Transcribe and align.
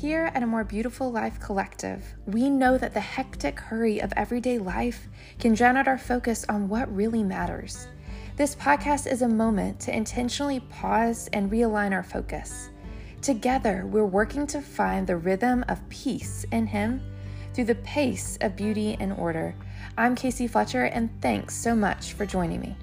Here 0.00 0.30
at 0.32 0.44
a 0.44 0.46
More 0.46 0.62
Beautiful 0.62 1.10
Life 1.10 1.40
Collective, 1.40 2.04
we 2.24 2.50
know 2.50 2.78
that 2.78 2.94
the 2.94 3.00
hectic 3.00 3.58
hurry 3.58 3.98
of 3.98 4.12
everyday 4.14 4.56
life 4.56 5.08
can 5.40 5.54
drown 5.54 5.76
out 5.76 5.88
our 5.88 5.98
focus 5.98 6.46
on 6.48 6.68
what 6.68 6.94
really 6.94 7.24
matters. 7.24 7.88
This 8.36 8.54
podcast 8.54 9.10
is 9.10 9.22
a 9.22 9.28
moment 9.28 9.80
to 9.80 9.96
intentionally 9.96 10.60
pause 10.60 11.28
and 11.32 11.50
realign 11.50 11.90
our 11.90 12.04
focus. 12.04 12.70
Together, 13.22 13.86
we're 13.86 14.06
working 14.06 14.46
to 14.46 14.60
find 14.60 15.04
the 15.04 15.16
rhythm 15.16 15.64
of 15.66 15.88
peace 15.88 16.46
in 16.52 16.68
Him 16.68 17.02
through 17.52 17.64
the 17.64 17.74
pace 17.74 18.38
of 18.40 18.54
beauty 18.54 18.96
and 19.00 19.12
order. 19.14 19.52
I'm 19.96 20.14
Cayce 20.14 20.48
Fletcher, 20.48 20.84
and 20.84 21.10
thanks 21.20 21.56
so 21.56 21.74
much 21.74 22.12
for 22.12 22.24
joining 22.24 22.60
me. 22.60 22.76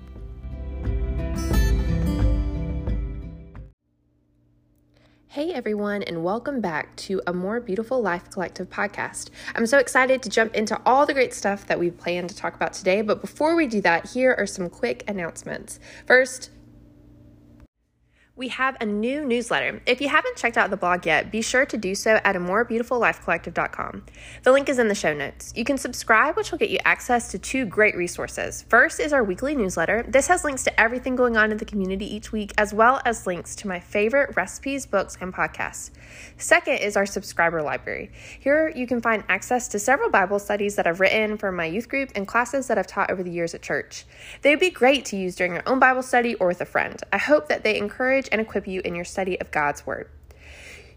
Hey 5.35 5.51
everyone, 5.51 6.01
and 6.01 6.23
welcome 6.23 6.61
back 6.61 6.95
to 6.95 7.21
a 7.27 7.33
More 7.33 7.59
Beautiful 7.59 8.01
Life 8.01 8.31
Collective 8.31 8.69
podcast. 8.69 9.31
I'm 9.53 9.65
so 9.65 9.79
excited 9.79 10.23
to 10.23 10.29
jump 10.29 10.55
into 10.55 10.79
all 10.85 11.05
the 11.05 11.13
great 11.13 11.33
stuff 11.33 11.67
that 11.67 11.77
we 11.77 11.91
plan 11.91 12.29
to 12.29 12.33
talk 12.33 12.55
about 12.55 12.71
today, 12.71 13.01
but 13.01 13.19
before 13.19 13.53
we 13.53 13.67
do 13.67 13.81
that, 13.81 14.11
here 14.11 14.33
are 14.37 14.47
some 14.47 14.69
quick 14.69 15.03
announcements. 15.09 15.77
First, 16.05 16.51
we 18.37 18.49
have 18.49 18.75
a 18.81 18.85
new 18.85 19.23
newsletter. 19.23 19.81
If 19.85 20.01
you 20.01 20.09
haven't 20.09 20.35
checked 20.35 20.57
out 20.57 20.69
the 20.69 20.75
blog 20.75 21.05
yet, 21.05 21.31
be 21.31 21.41
sure 21.41 21.65
to 21.67 21.77
do 21.77 21.95
so 21.95 22.19
at 22.25 22.35
a. 22.35 22.45
The 24.43 24.51
link 24.51 24.67
is 24.67 24.77
in 24.77 24.89
the 24.89 24.95
show 24.95 25.13
notes. 25.13 25.53
You 25.55 25.63
can 25.63 25.77
subscribe, 25.77 26.35
which 26.35 26.51
will 26.51 26.57
get 26.57 26.69
you 26.69 26.79
access 26.83 27.31
to 27.31 27.39
two 27.39 27.65
great 27.65 27.95
resources. 27.95 28.65
First 28.67 28.99
is 28.99 29.13
our 29.13 29.23
weekly 29.23 29.55
newsletter. 29.55 30.03
This 30.09 30.27
has 30.27 30.43
links 30.43 30.63
to 30.65 30.79
everything 30.79 31.15
going 31.15 31.37
on 31.37 31.51
in 31.53 31.57
the 31.57 31.65
community 31.65 32.13
each 32.13 32.33
week, 32.33 32.51
as 32.57 32.73
well 32.73 33.01
as 33.05 33.25
links 33.25 33.55
to 33.57 33.69
my 33.69 33.79
favorite 33.79 34.35
recipes, 34.35 34.85
books, 34.85 35.17
and 35.21 35.33
podcasts. 35.33 35.91
Second 36.37 36.79
is 36.79 36.97
our 36.97 37.05
subscriber 37.05 37.61
library. 37.61 38.11
Here 38.41 38.67
you 38.75 38.85
can 38.85 39.01
find 39.01 39.23
access 39.29 39.69
to 39.69 39.79
several 39.79 40.09
Bible 40.09 40.39
studies 40.39 40.75
that 40.75 40.87
I've 40.87 40.99
written 40.99 41.37
for 41.37 41.53
my 41.53 41.65
youth 41.65 41.87
group 41.87 42.11
and 42.15 42.27
classes 42.27 42.67
that 42.67 42.77
I've 42.77 42.87
taught 42.87 43.11
over 43.11 43.23
the 43.23 43.31
years 43.31 43.55
at 43.55 43.61
church. 43.61 44.05
They'd 44.41 44.59
be 44.59 44.71
great 44.71 45.05
to 45.05 45.15
use 45.15 45.37
during 45.37 45.53
your 45.53 45.63
own 45.65 45.79
Bible 45.79 46.03
study 46.03 46.35
or 46.35 46.47
with 46.47 46.59
a 46.59 46.65
friend. 46.65 47.01
I 47.13 47.17
hope 47.17 47.47
that 47.47 47.63
they 47.63 47.77
encourage 47.77 48.24
encourage 48.25 48.29
and 48.31 48.41
equip 48.41 48.67
you 48.67 48.81
in 48.83 48.95
your 48.95 49.05
study 49.05 49.39
of 49.39 49.51
God's 49.51 49.85
Word. 49.85 50.09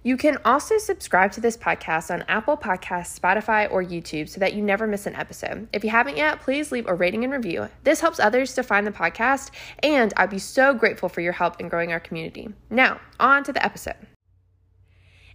You 0.05 0.17
can 0.17 0.39
also 0.45 0.79
subscribe 0.79 1.33
to 1.33 1.41
this 1.41 1.57
podcast 1.57 2.11
on 2.11 2.25
Apple 2.29 2.57
Podcasts, 2.57 3.19
Spotify, 3.19 3.71
or 3.71 3.83
YouTube 3.83 4.29
so 4.29 4.39
that 4.41 4.55
you 4.55 4.63
never 4.63 4.87
miss 4.87 5.07
an 5.07 5.17
episode. 5.17 5.69
If 5.73 5.83
you 5.83 5.91
haven't 5.91 6.17
yet, 6.17 6.41
please 6.41 6.71
leave 6.71 6.87
a 6.87 6.95
rating 6.95 7.25
and 7.25 7.33
review. 7.33 7.69
This 7.83 8.01
helps 8.01 8.21
others 8.21 8.55
to 8.55 8.63
find 8.63 8.87
the 8.87 8.93
podcast, 8.93 9.51
and 9.83 10.15
I'd 10.17 10.31
be 10.31 10.39
so 10.39 10.73
grateful 10.73 11.09
for 11.09 11.21
your 11.21 11.33
help 11.33 11.61
in 11.61 11.69
growing 11.69 11.93
our 11.93 12.01
community. 12.01 12.49
Now, 12.71 13.01
on 13.19 13.43
to 13.45 13.53
the 13.53 13.65
episode. 13.65 14.07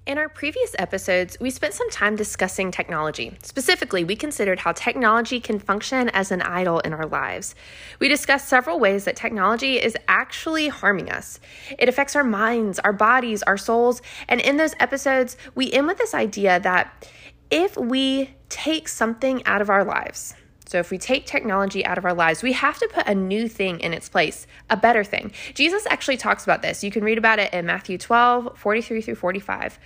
In 0.05 0.17
our 0.17 0.27
previous 0.27 0.75
episodes, 0.77 1.37
we 1.39 1.49
spent 1.49 1.73
some 1.73 1.89
time 1.89 2.17
discussing 2.17 2.71
technology. 2.71 3.37
Specifically, 3.41 4.03
we 4.03 4.17
considered 4.17 4.59
how 4.59 4.73
technology 4.73 5.39
can 5.39 5.59
function 5.59 6.09
as 6.09 6.29
an 6.29 6.41
idol 6.41 6.79
in 6.79 6.91
our 6.91 7.05
lives. 7.05 7.55
We 7.99 8.09
discussed 8.09 8.49
several 8.49 8.81
ways 8.81 9.05
that 9.05 9.15
technology 9.15 9.81
is 9.81 9.95
actually 10.09 10.67
harming 10.67 11.09
us. 11.09 11.39
It 11.79 11.87
affects 11.87 12.17
our 12.17 12.23
minds, 12.25 12.79
our 12.79 12.91
bodies, 12.91 13.43
our 13.43 13.55
souls, 13.55 14.01
and 14.27 14.41
in 14.41 14.57
those 14.57 14.75
episodes, 14.77 15.37
we 15.55 15.71
end 15.71 15.87
with 15.87 15.99
this 15.99 16.13
idea 16.13 16.59
that 16.59 17.07
if 17.49 17.77
we 17.77 18.31
take 18.49 18.89
something 18.89 19.41
out 19.45 19.61
of 19.61 19.69
our 19.69 19.85
lives, 19.85 20.35
so, 20.73 20.79
if 20.79 20.89
we 20.89 20.97
take 20.97 21.27
technology 21.27 21.85
out 21.85 21.99
of 21.99 22.03
our 22.03 22.15
lives, 22.15 22.41
we 22.41 22.53
have 22.53 22.79
to 22.79 22.89
put 22.91 23.05
a 23.05 23.13
new 23.13 23.47
thing 23.47 23.79
in 23.79 23.93
its 23.93 24.09
place, 24.09 24.47
a 24.71 24.75
better 24.75 25.03
thing. 25.03 25.31
Jesus 25.53 25.85
actually 25.87 26.17
talks 26.17 26.43
about 26.43 26.63
this. 26.63 26.83
You 26.83 26.89
can 26.89 27.03
read 27.03 27.19
about 27.19 27.37
it 27.37 27.53
in 27.53 27.67
Matthew 27.67 27.99
12, 27.99 28.57
43 28.57 29.01
through 29.01 29.13
45 29.13 29.77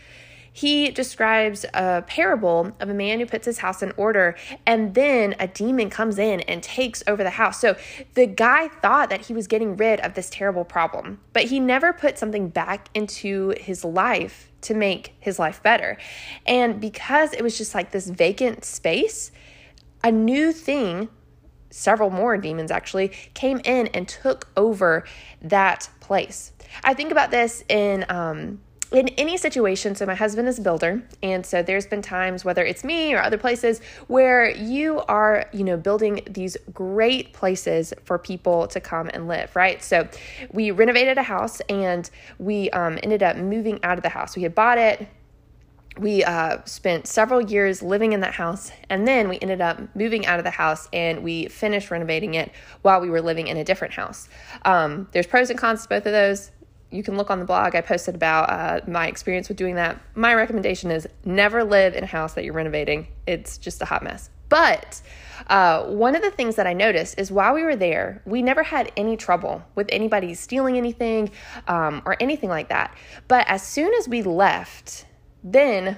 he 0.53 0.89
describes 0.89 1.67
a 1.75 2.03
parable 2.07 2.71
of 2.79 2.89
a 2.89 2.93
man 2.93 3.19
who 3.19 3.27
puts 3.27 3.45
his 3.45 3.59
house 3.59 3.83
in 3.83 3.93
order 3.95 4.35
and 4.65 4.95
then 4.95 5.35
a 5.39 5.45
demon 5.45 5.87
comes 5.87 6.17
in 6.17 6.41
and 6.41 6.63
takes 6.63 7.03
over 7.05 7.23
the 7.23 7.29
house. 7.29 7.59
So 7.59 7.75
the 8.15 8.25
guy 8.25 8.67
thought 8.67 9.11
that 9.11 9.27
he 9.27 9.33
was 9.33 9.45
getting 9.45 9.77
rid 9.77 9.99
of 9.99 10.15
this 10.15 10.31
terrible 10.31 10.65
problem, 10.65 11.19
but 11.31 11.43
he 11.43 11.59
never 11.59 11.93
put 11.93 12.17
something 12.17 12.49
back 12.49 12.89
into 12.95 13.53
his 13.59 13.85
life 13.85 14.51
to 14.61 14.73
make 14.73 15.13
his 15.19 15.37
life 15.37 15.61
better. 15.61 15.95
And 16.47 16.81
because 16.81 17.33
it 17.33 17.43
was 17.43 17.55
just 17.55 17.75
like 17.75 17.91
this 17.91 18.09
vacant 18.09 18.65
space, 18.65 19.31
a 20.03 20.11
new 20.11 20.51
thing, 20.51 21.09
several 21.69 22.09
more 22.09 22.37
demons 22.37 22.71
actually, 22.71 23.09
came 23.33 23.61
in 23.63 23.87
and 23.87 24.07
took 24.07 24.49
over 24.55 25.05
that 25.41 25.89
place. 25.99 26.51
I 26.83 26.93
think 26.93 27.11
about 27.11 27.31
this 27.31 27.63
in 27.69 28.05
um, 28.09 28.59
in 28.91 29.09
any 29.09 29.35
situation, 29.35 29.95
so 29.95 30.05
my 30.05 30.15
husband 30.15 30.47
is 30.47 30.59
a 30.59 30.61
builder, 30.61 31.03
and 31.21 31.45
so 31.45 31.61
there's 31.61 31.85
been 31.85 32.01
times, 32.01 32.45
whether 32.45 32.63
it's 32.63 32.85
me 32.85 33.13
or 33.13 33.21
other 33.21 33.37
places, 33.37 33.81
where 34.07 34.49
you 34.49 35.01
are, 35.09 35.49
you 35.51 35.65
know, 35.65 35.75
building 35.75 36.21
these 36.29 36.55
great 36.73 37.33
places 37.33 37.93
for 38.05 38.17
people 38.17 38.65
to 38.67 38.79
come 38.79 39.09
and 39.13 39.27
live, 39.27 39.53
right? 39.57 39.83
So 39.83 40.07
we 40.53 40.71
renovated 40.71 41.17
a 41.17 41.23
house 41.23 41.59
and 41.67 42.09
we 42.39 42.69
um, 42.69 42.97
ended 43.03 43.23
up 43.23 43.35
moving 43.35 43.83
out 43.83 43.97
of 43.97 44.03
the 44.03 44.09
house. 44.09 44.37
We 44.37 44.43
had 44.43 44.55
bought 44.55 44.77
it, 44.77 45.05
we 45.99 46.23
uh, 46.23 46.63
spent 46.65 47.07
several 47.07 47.41
years 47.41 47.81
living 47.81 48.13
in 48.13 48.21
that 48.21 48.33
house 48.33 48.71
and 48.89 49.07
then 49.07 49.29
we 49.29 49.39
ended 49.39 49.61
up 49.61 49.79
moving 49.95 50.25
out 50.25 50.39
of 50.39 50.45
the 50.45 50.51
house 50.51 50.87
and 50.93 51.23
we 51.23 51.47
finished 51.47 51.91
renovating 51.91 52.35
it 52.35 52.51
while 52.81 53.01
we 53.01 53.09
were 53.09 53.21
living 53.21 53.47
in 53.47 53.57
a 53.57 53.63
different 53.63 53.93
house. 53.93 54.29
Um, 54.65 55.07
there's 55.11 55.27
pros 55.27 55.49
and 55.49 55.59
cons 55.59 55.83
to 55.83 55.89
both 55.89 56.05
of 56.05 56.11
those. 56.11 56.51
You 56.89 57.03
can 57.03 57.17
look 57.17 57.29
on 57.29 57.39
the 57.39 57.45
blog. 57.45 57.75
I 57.75 57.81
posted 57.81 58.15
about 58.15 58.49
uh, 58.49 58.81
my 58.89 59.07
experience 59.07 59.49
with 59.49 59.57
doing 59.57 59.75
that. 59.75 59.99
My 60.15 60.33
recommendation 60.33 60.89
is 60.89 61.07
never 61.25 61.63
live 61.63 61.95
in 61.95 62.03
a 62.03 62.07
house 62.07 62.33
that 62.33 62.45
you're 62.45 62.53
renovating. 62.53 63.07
It's 63.25 63.57
just 63.57 63.81
a 63.81 63.85
hot 63.85 64.03
mess. 64.03 64.29
But 64.49 65.01
uh, 65.47 65.83
one 65.83 66.15
of 66.15 66.21
the 66.21 66.31
things 66.31 66.55
that 66.55 66.65
I 66.65 66.73
noticed 66.73 67.19
is 67.19 67.31
while 67.31 67.53
we 67.53 67.63
were 67.63 67.75
there, 67.75 68.21
we 68.25 68.41
never 68.41 68.63
had 68.63 68.91
any 68.95 69.17
trouble 69.17 69.63
with 69.75 69.87
anybody 69.91 70.33
stealing 70.33 70.77
anything 70.77 71.31
um, 71.67 72.01
or 72.05 72.15
anything 72.21 72.49
like 72.49 72.69
that. 72.69 72.95
But 73.27 73.45
as 73.49 73.61
soon 73.63 73.93
as 73.95 74.07
we 74.07 74.23
left, 74.23 75.05
then 75.43 75.97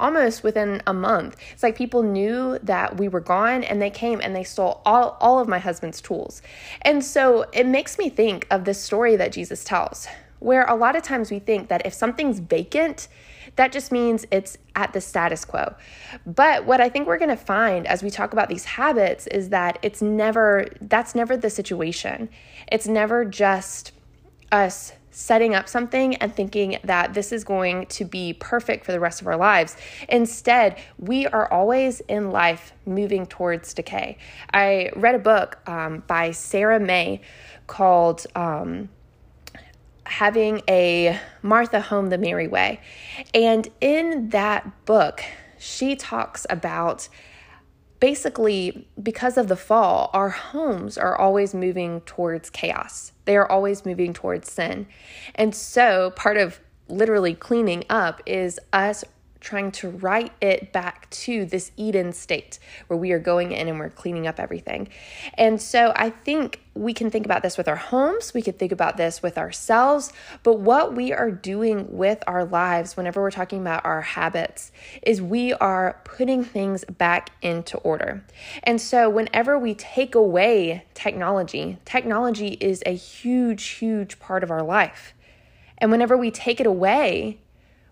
almost 0.00 0.42
within 0.42 0.82
a 0.86 0.92
month. 0.92 1.36
It's 1.52 1.62
like 1.62 1.76
people 1.76 2.02
knew 2.02 2.58
that 2.62 2.96
we 2.96 3.08
were 3.08 3.20
gone 3.20 3.62
and 3.64 3.80
they 3.80 3.90
came 3.90 4.20
and 4.20 4.34
they 4.34 4.44
stole 4.44 4.82
all, 4.84 5.16
all 5.20 5.38
of 5.38 5.48
my 5.48 5.58
husband's 5.58 6.00
tools. 6.00 6.42
And 6.82 7.04
so 7.04 7.46
it 7.52 7.66
makes 7.66 7.98
me 7.98 8.08
think 8.08 8.46
of 8.50 8.64
this 8.64 8.82
story 8.82 9.16
that 9.16 9.32
Jesus 9.32 9.64
tells, 9.64 10.08
where 10.40 10.64
a 10.64 10.74
lot 10.74 10.96
of 10.96 11.02
times 11.02 11.30
we 11.30 11.38
think 11.38 11.68
that 11.68 11.86
if 11.86 11.94
something's 11.94 12.40
vacant, 12.40 13.08
that 13.56 13.70
just 13.70 13.92
means 13.92 14.26
it's 14.30 14.58
at 14.74 14.92
the 14.92 15.00
status 15.00 15.44
quo. 15.44 15.74
But 16.26 16.64
what 16.66 16.80
I 16.80 16.88
think 16.88 17.06
we're 17.06 17.18
going 17.18 17.28
to 17.28 17.36
find 17.36 17.86
as 17.86 18.02
we 18.02 18.10
talk 18.10 18.32
about 18.32 18.48
these 18.48 18.64
habits 18.64 19.26
is 19.28 19.50
that 19.50 19.78
it's 19.82 20.02
never, 20.02 20.66
that's 20.80 21.14
never 21.14 21.36
the 21.36 21.50
situation. 21.50 22.28
It's 22.70 22.88
never 22.88 23.24
just 23.24 23.92
us 24.50 24.92
setting 25.14 25.54
up 25.54 25.68
something 25.68 26.16
and 26.16 26.34
thinking 26.34 26.76
that 26.82 27.14
this 27.14 27.30
is 27.30 27.44
going 27.44 27.86
to 27.86 28.04
be 28.04 28.32
perfect 28.32 28.84
for 28.84 28.90
the 28.90 28.98
rest 28.98 29.20
of 29.20 29.28
our 29.28 29.36
lives. 29.36 29.76
Instead, 30.08 30.76
we 30.98 31.24
are 31.28 31.50
always 31.52 32.00
in 32.00 32.30
life 32.32 32.72
moving 32.84 33.24
towards 33.24 33.72
decay. 33.74 34.18
I 34.52 34.90
read 34.96 35.14
a 35.14 35.20
book 35.20 35.58
um, 35.68 36.02
by 36.08 36.32
Sarah 36.32 36.80
Mae 36.80 37.20
called. 37.66 38.26
Um, 38.34 38.88
having 40.06 40.60
a 40.68 41.18
Martha 41.40 41.80
Home 41.80 42.10
the 42.10 42.18
Mary 42.18 42.46
Way. 42.46 42.78
And 43.32 43.66
in 43.80 44.28
that 44.28 44.84
book, 44.84 45.24
she 45.58 45.96
talks 45.96 46.44
about 46.50 47.08
basically, 48.04 48.86
because 49.02 49.38
of 49.38 49.48
the 49.48 49.56
fall, 49.56 50.10
our 50.12 50.28
homes 50.28 50.98
are 50.98 51.16
always 51.16 51.54
moving 51.54 52.02
towards 52.02 52.50
chaos. 52.50 53.12
They 53.24 53.34
are 53.34 53.50
always 53.50 53.86
moving 53.86 54.12
towards 54.12 54.52
sin. 54.52 54.86
And 55.34 55.54
so, 55.54 56.10
part 56.10 56.36
of 56.36 56.60
literally 56.86 57.34
cleaning 57.34 57.82
up 57.88 58.20
is 58.26 58.60
us 58.74 59.04
trying 59.44 59.70
to 59.70 59.90
write 59.90 60.32
it 60.40 60.72
back 60.72 61.08
to 61.10 61.44
this 61.44 61.70
Eden 61.76 62.12
state 62.12 62.58
where 62.86 62.96
we 62.96 63.12
are 63.12 63.18
going 63.18 63.52
in 63.52 63.68
and 63.68 63.78
we're 63.78 63.90
cleaning 63.90 64.26
up 64.26 64.40
everything. 64.40 64.88
And 65.34 65.60
so 65.60 65.92
I 65.94 66.08
think 66.08 66.60
we 66.74 66.94
can 66.94 67.10
think 67.10 67.26
about 67.26 67.42
this 67.42 67.58
with 67.58 67.68
our 67.68 67.76
homes, 67.76 68.32
we 68.32 68.40
could 68.40 68.58
think 68.58 68.72
about 68.72 68.96
this 68.96 69.22
with 69.22 69.36
ourselves, 69.36 70.12
but 70.42 70.58
what 70.58 70.94
we 70.94 71.12
are 71.12 71.30
doing 71.30 71.86
with 71.90 72.24
our 72.26 72.44
lives 72.44 72.96
whenever 72.96 73.20
we're 73.20 73.30
talking 73.30 73.60
about 73.60 73.84
our 73.84 74.00
habits 74.00 74.72
is 75.02 75.20
we 75.20 75.52
are 75.52 76.00
putting 76.04 76.42
things 76.42 76.84
back 76.86 77.30
into 77.42 77.76
order. 77.78 78.24
And 78.62 78.80
so 78.80 79.10
whenever 79.10 79.58
we 79.58 79.74
take 79.74 80.14
away 80.14 80.86
technology, 80.94 81.76
technology 81.84 82.56
is 82.60 82.82
a 82.86 82.94
huge, 82.94 83.64
huge 83.64 84.18
part 84.18 84.42
of 84.42 84.50
our 84.50 84.62
life. 84.62 85.14
And 85.78 85.90
whenever 85.90 86.16
we 86.16 86.30
take 86.30 86.60
it 86.60 86.66
away, 86.66 87.40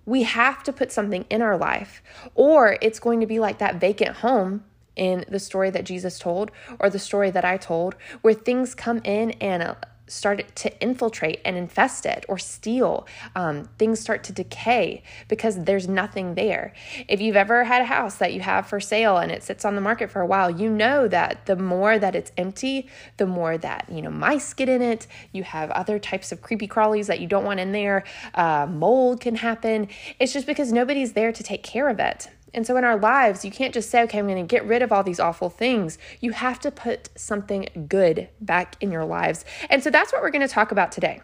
we 0.04 0.22
have 0.24 0.62
to 0.64 0.72
put 0.72 0.92
something 0.92 1.24
in 1.30 1.42
our 1.42 1.56
life, 1.56 2.02
or 2.34 2.78
it's 2.80 2.98
going 2.98 3.20
to 3.20 3.26
be 3.26 3.38
like 3.38 3.58
that 3.58 3.76
vacant 3.76 4.16
home 4.16 4.64
in 4.96 5.24
the 5.28 5.38
story 5.38 5.70
that 5.70 5.84
Jesus 5.84 6.18
told, 6.18 6.50
or 6.78 6.90
the 6.90 6.98
story 6.98 7.30
that 7.30 7.44
I 7.44 7.56
told, 7.56 7.94
where 8.20 8.34
things 8.34 8.74
come 8.74 9.00
in 9.04 9.30
and 9.32 9.76
start 10.12 10.54
to 10.56 10.82
infiltrate 10.82 11.40
and 11.44 11.56
infest 11.56 12.04
it 12.06 12.24
or 12.28 12.38
steal. 12.38 13.06
Um, 13.34 13.68
things 13.78 14.00
start 14.00 14.22
to 14.24 14.32
decay 14.32 15.02
because 15.28 15.64
there's 15.64 15.88
nothing 15.88 16.34
there. 16.34 16.74
If 17.08 17.20
you've 17.20 17.36
ever 17.36 17.64
had 17.64 17.82
a 17.82 17.86
house 17.86 18.16
that 18.16 18.32
you 18.34 18.40
have 18.40 18.66
for 18.66 18.78
sale 18.80 19.16
and 19.16 19.32
it 19.32 19.42
sits 19.42 19.64
on 19.64 19.74
the 19.74 19.80
market 19.80 20.10
for 20.10 20.20
a 20.20 20.26
while, 20.26 20.50
you 20.50 20.68
know 20.68 21.08
that 21.08 21.46
the 21.46 21.56
more 21.56 21.98
that 21.98 22.14
it's 22.14 22.32
empty, 22.36 22.88
the 23.16 23.26
more 23.26 23.56
that, 23.58 23.86
you 23.90 24.02
know, 24.02 24.10
mice 24.10 24.52
get 24.52 24.68
in 24.68 24.82
it. 24.82 25.06
You 25.32 25.44
have 25.44 25.70
other 25.70 25.98
types 25.98 26.32
of 26.32 26.42
creepy 26.42 26.68
crawlies 26.68 27.06
that 27.06 27.20
you 27.20 27.26
don't 27.26 27.44
want 27.44 27.60
in 27.60 27.72
there. 27.72 28.04
Uh, 28.34 28.66
mold 28.68 29.20
can 29.20 29.36
happen. 29.36 29.88
It's 30.18 30.32
just 30.32 30.46
because 30.46 30.72
nobody's 30.72 31.14
there 31.14 31.32
to 31.32 31.42
take 31.42 31.62
care 31.62 31.88
of 31.88 31.98
it. 31.98 32.28
And 32.54 32.66
so 32.66 32.76
in 32.76 32.84
our 32.84 32.98
lives, 32.98 33.44
you 33.44 33.50
can't 33.50 33.72
just 33.72 33.90
say, 33.90 34.02
okay, 34.02 34.18
I'm 34.18 34.26
going 34.26 34.46
to 34.46 34.50
get 34.50 34.66
rid 34.66 34.82
of 34.82 34.92
all 34.92 35.02
these 35.02 35.20
awful 35.20 35.48
things. 35.48 35.98
You 36.20 36.32
have 36.32 36.60
to 36.60 36.70
put 36.70 37.08
something 37.16 37.86
good 37.88 38.28
back 38.40 38.76
in 38.80 38.90
your 38.90 39.04
lives. 39.04 39.44
And 39.70 39.82
so 39.82 39.90
that's 39.90 40.12
what 40.12 40.22
we're 40.22 40.30
going 40.30 40.46
to 40.46 40.52
talk 40.52 40.72
about 40.72 40.92
today. 40.92 41.20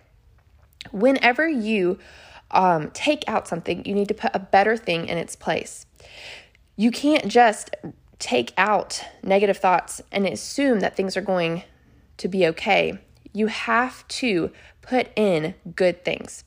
Whenever 0.91 1.47
you 1.49 1.99
um, 2.51 2.91
take 2.93 3.25
out 3.29 3.47
something, 3.47 3.85
you 3.85 3.95
need 3.95 4.09
to 4.09 4.15
put 4.15 4.31
a 4.35 4.39
better 4.39 4.77
thing 4.77 5.07
in 5.07 5.19
its 5.19 5.37
place. 5.37 5.87
You 6.77 6.91
can't 6.91 7.29
just 7.29 7.71
take 8.19 8.53
out 8.57 9.05
negative 9.23 9.59
thoughts 9.59 10.01
and 10.11 10.27
assume 10.27 10.81
that 10.81 10.97
things 10.97 11.17
are 11.17 11.23
going 11.23 11.65
to 12.17 12.29
be 12.29 12.47
okay. 12.47 12.99
You 13.33 13.47
have 13.49 14.07
to 14.09 14.51
put 14.83 15.09
in 15.17 15.55
good 15.75 16.05
things. 16.05 16.45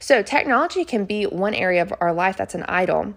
So, 0.00 0.22
technology 0.22 0.84
can 0.84 1.04
be 1.04 1.24
one 1.24 1.54
area 1.54 1.82
of 1.82 1.92
our 2.00 2.12
life 2.12 2.36
that's 2.36 2.54
an 2.54 2.64
idol, 2.64 3.14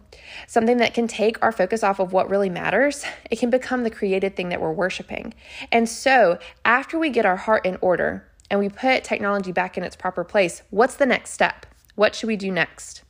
something 0.48 0.78
that 0.78 0.94
can 0.94 1.08
take 1.08 1.42
our 1.44 1.52
focus 1.52 1.84
off 1.84 2.00
of 2.00 2.14
what 2.14 2.30
really 2.30 2.50
matters. 2.50 3.06
It 3.30 3.40
can 3.40 3.50
become 3.50 3.84
the 3.84 3.90
created 3.90 4.36
thing 4.36 4.50
that 4.50 4.62
we're 4.62 4.72
worshiping. 4.72 5.34
And 5.72 5.88
so, 5.90 6.40
after 6.64 6.98
we 7.00 7.10
get 7.10 7.26
our 7.26 7.38
heart 7.38 7.66
in 7.66 7.78
order 7.82 8.28
and 8.50 8.60
we 8.60 8.70
put 8.70 9.04
technology 9.04 9.52
back 9.52 9.78
in 9.78 9.84
its 9.84 9.96
proper 9.96 10.24
place, 10.24 10.62
what's 10.70 10.96
the 10.96 11.06
next 11.06 11.32
step? 11.32 11.66
What 11.96 12.16
should 12.16 12.28
we 12.28 12.36
do 12.36 12.52
next? 12.52 13.05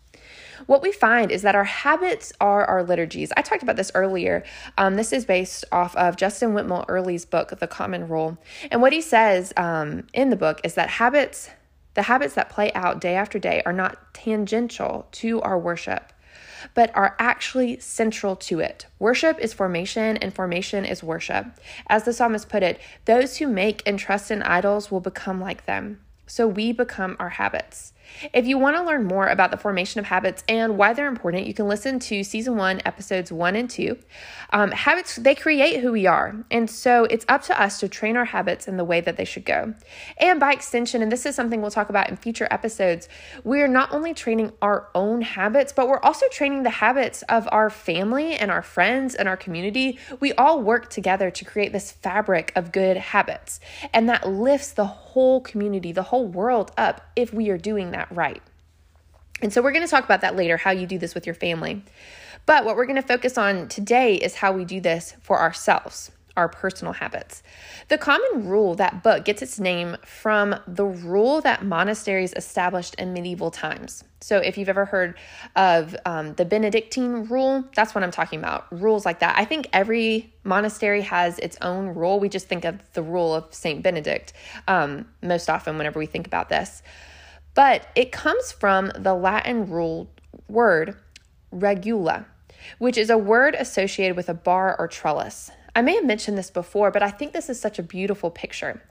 What 0.65 0.81
we 0.81 0.91
find 0.91 1.31
is 1.31 1.41
that 1.41 1.55
our 1.55 1.63
habits 1.63 2.33
are 2.39 2.65
our 2.65 2.83
liturgies. 2.83 3.31
I 3.35 3.41
talked 3.41 3.63
about 3.63 3.75
this 3.75 3.91
earlier. 3.95 4.43
Um, 4.77 4.95
this 4.95 5.13
is 5.13 5.25
based 5.25 5.65
off 5.71 5.95
of 5.95 6.15
Justin 6.17 6.53
Whitmore 6.53 6.85
Earley's 6.87 7.25
book, 7.25 7.57
The 7.59 7.67
Common 7.67 8.07
Rule. 8.07 8.37
And 8.71 8.81
what 8.81 8.93
he 8.93 9.01
says 9.01 9.53
um, 9.57 10.07
in 10.13 10.29
the 10.29 10.35
book 10.35 10.61
is 10.63 10.75
that 10.75 10.89
habits 10.89 11.49
the 11.95 12.03
habits 12.03 12.33
that 12.33 12.49
play 12.49 12.73
out 12.73 12.99
day 12.99 13.15
after 13.15 13.39
day 13.39 13.61
are 13.65 13.73
not 13.73 14.13
tangential 14.13 15.07
to 15.13 15.41
our 15.41 15.57
worship, 15.57 16.11
but 16.73 16.91
are 16.93 17.15
actually 17.19 17.79
central 17.79 18.35
to 18.35 18.59
it. 18.59 18.85
Worship 18.99 19.39
is 19.39 19.53
formation, 19.53 20.17
and 20.17 20.35
formation 20.35 20.83
is 20.83 21.01
worship. 21.01 21.45
As 21.87 22.03
the 22.03 22.11
psalmist 22.11 22.49
put 22.49 22.63
it, 22.63 22.81
those 23.05 23.37
who 23.37 23.47
make 23.47 23.81
and 23.85 23.97
trust 23.97 24.29
in 24.29 24.43
idols 24.43 24.91
will 24.91 24.99
become 24.99 25.39
like 25.39 25.65
them. 25.65 26.01
So 26.27 26.47
we 26.47 26.73
become 26.73 27.15
our 27.17 27.29
habits. 27.29 27.93
If 28.33 28.45
you 28.47 28.57
want 28.57 28.77
to 28.77 28.83
learn 28.83 29.05
more 29.05 29.27
about 29.27 29.51
the 29.51 29.57
formation 29.57 29.99
of 29.99 30.05
habits 30.05 30.43
and 30.47 30.77
why 30.77 30.93
they're 30.93 31.07
important, 31.07 31.47
you 31.47 31.53
can 31.53 31.67
listen 31.67 31.99
to 31.99 32.23
season 32.23 32.57
one, 32.57 32.81
episodes 32.85 33.31
one 33.31 33.55
and 33.55 33.69
two. 33.69 33.97
Um, 34.51 34.71
habits, 34.71 35.15
they 35.17 35.35
create 35.35 35.81
who 35.81 35.91
we 35.91 36.07
are. 36.07 36.35
And 36.51 36.69
so 36.69 37.05
it's 37.05 37.25
up 37.27 37.43
to 37.43 37.61
us 37.61 37.79
to 37.79 37.87
train 37.87 38.17
our 38.17 38.25
habits 38.25 38.67
in 38.67 38.77
the 38.77 38.83
way 38.83 39.01
that 39.01 39.17
they 39.17 39.25
should 39.25 39.45
go. 39.45 39.73
And 40.17 40.39
by 40.39 40.53
extension, 40.53 41.01
and 41.01 41.11
this 41.11 41.25
is 41.25 41.35
something 41.35 41.61
we'll 41.61 41.71
talk 41.71 41.89
about 41.89 42.09
in 42.09 42.15
future 42.15 42.47
episodes, 42.51 43.09
we're 43.43 43.67
not 43.67 43.93
only 43.93 44.13
training 44.13 44.51
our 44.61 44.89
own 44.95 45.21
habits, 45.21 45.73
but 45.73 45.87
we're 45.87 45.99
also 45.99 46.27
training 46.29 46.63
the 46.63 46.69
habits 46.69 47.21
of 47.23 47.47
our 47.51 47.69
family 47.69 48.33
and 48.33 48.51
our 48.51 48.61
friends 48.61 49.15
and 49.15 49.27
our 49.27 49.37
community. 49.37 49.99
We 50.19 50.33
all 50.33 50.61
work 50.61 50.89
together 50.89 51.31
to 51.31 51.45
create 51.45 51.71
this 51.71 51.91
fabric 51.91 52.51
of 52.55 52.71
good 52.71 52.97
habits. 52.97 53.59
And 53.93 54.09
that 54.09 54.27
lifts 54.27 54.73
the 54.73 54.85
whole 54.85 55.04
community, 55.41 55.91
the 55.91 56.03
whole 56.03 56.27
world 56.27 56.71
up 56.77 57.01
if 57.15 57.33
we 57.33 57.49
are 57.49 57.57
doing 57.57 57.91
that 57.91 58.11
right. 58.11 58.41
And 59.41 59.51
so 59.51 59.61
we're 59.61 59.71
going 59.71 59.85
to 59.85 59.89
talk 59.89 60.05
about 60.05 60.21
that 60.21 60.35
later, 60.35 60.57
how 60.57 60.71
you 60.71 60.87
do 60.87 60.97
this 60.97 61.13
with 61.13 61.25
your 61.25 61.35
family. 61.35 61.83
But 62.45 62.63
what 62.65 62.75
we're 62.75 62.85
going 62.85 63.01
to 63.01 63.07
focus 63.07 63.37
on 63.37 63.67
today 63.67 64.15
is 64.15 64.35
how 64.35 64.51
we 64.51 64.65
do 64.65 64.79
this 64.79 65.15
for 65.21 65.39
ourselves, 65.39 66.11
our 66.37 66.49
personal 66.49 66.93
habits. 66.93 67.43
The 67.87 67.97
Common 67.97 68.47
Rule, 68.47 68.75
that 68.75 69.03
book, 69.03 69.25
gets 69.25 69.41
its 69.41 69.59
name 69.59 69.97
from 70.05 70.55
the 70.67 70.85
rule 70.85 71.41
that 71.41 71.63
monasteries 71.63 72.33
established 72.33 72.95
in 72.95 73.13
medieval 73.13 73.51
times. 73.51 74.03
So 74.21 74.37
if 74.37 74.57
you've 74.57 74.69
ever 74.69 74.85
heard 74.85 75.17
of 75.55 75.95
um, 76.05 76.33
the 76.33 76.45
Benedictine 76.45 77.25
rule, 77.25 77.63
that's 77.75 77.93
what 77.93 78.03
I'm 78.03 78.11
talking 78.11 78.39
about. 78.39 78.65
Rules 78.71 79.05
like 79.05 79.19
that. 79.19 79.37
I 79.37 79.45
think 79.45 79.67
every 79.71 80.33
monastery 80.43 81.01
has 81.01 81.39
its 81.39 81.57
own 81.61 81.89
rule. 81.89 82.19
We 82.19 82.29
just 82.29 82.47
think 82.47 82.65
of 82.65 82.79
the 82.93 83.03
rule 83.03 83.33
of 83.33 83.53
Saint 83.53 83.83
Benedict 83.83 84.33
um, 84.67 85.07
most 85.21 85.49
often 85.49 85.77
whenever 85.77 85.99
we 85.99 86.05
think 86.05 86.27
about 86.27 86.49
this 86.49 86.81
but 87.55 87.87
it 87.95 88.11
comes 88.11 88.51
from 88.51 88.91
the 88.95 89.15
Latin 89.15 89.67
rule 89.67 90.11
word 90.47 90.95
regula, 91.51 92.27
which 92.77 92.97
is 92.97 93.09
a 93.09 93.17
word 93.17 93.55
associated 93.55 94.15
with 94.15 94.29
a 94.29 94.33
bar 94.33 94.75
or 94.77 94.87
trellis. 94.87 95.49
I 95.75 95.81
may 95.81 95.95
have 95.95 96.05
mentioned 96.05 96.37
this 96.37 96.49
before, 96.49 96.89
but 96.89 97.03
I 97.03 97.11
think 97.11 97.33
this 97.33 97.49
is 97.49 97.59
such 97.59 97.77
a 97.77 97.83
beautiful 97.83 98.31
picture. 98.31 98.81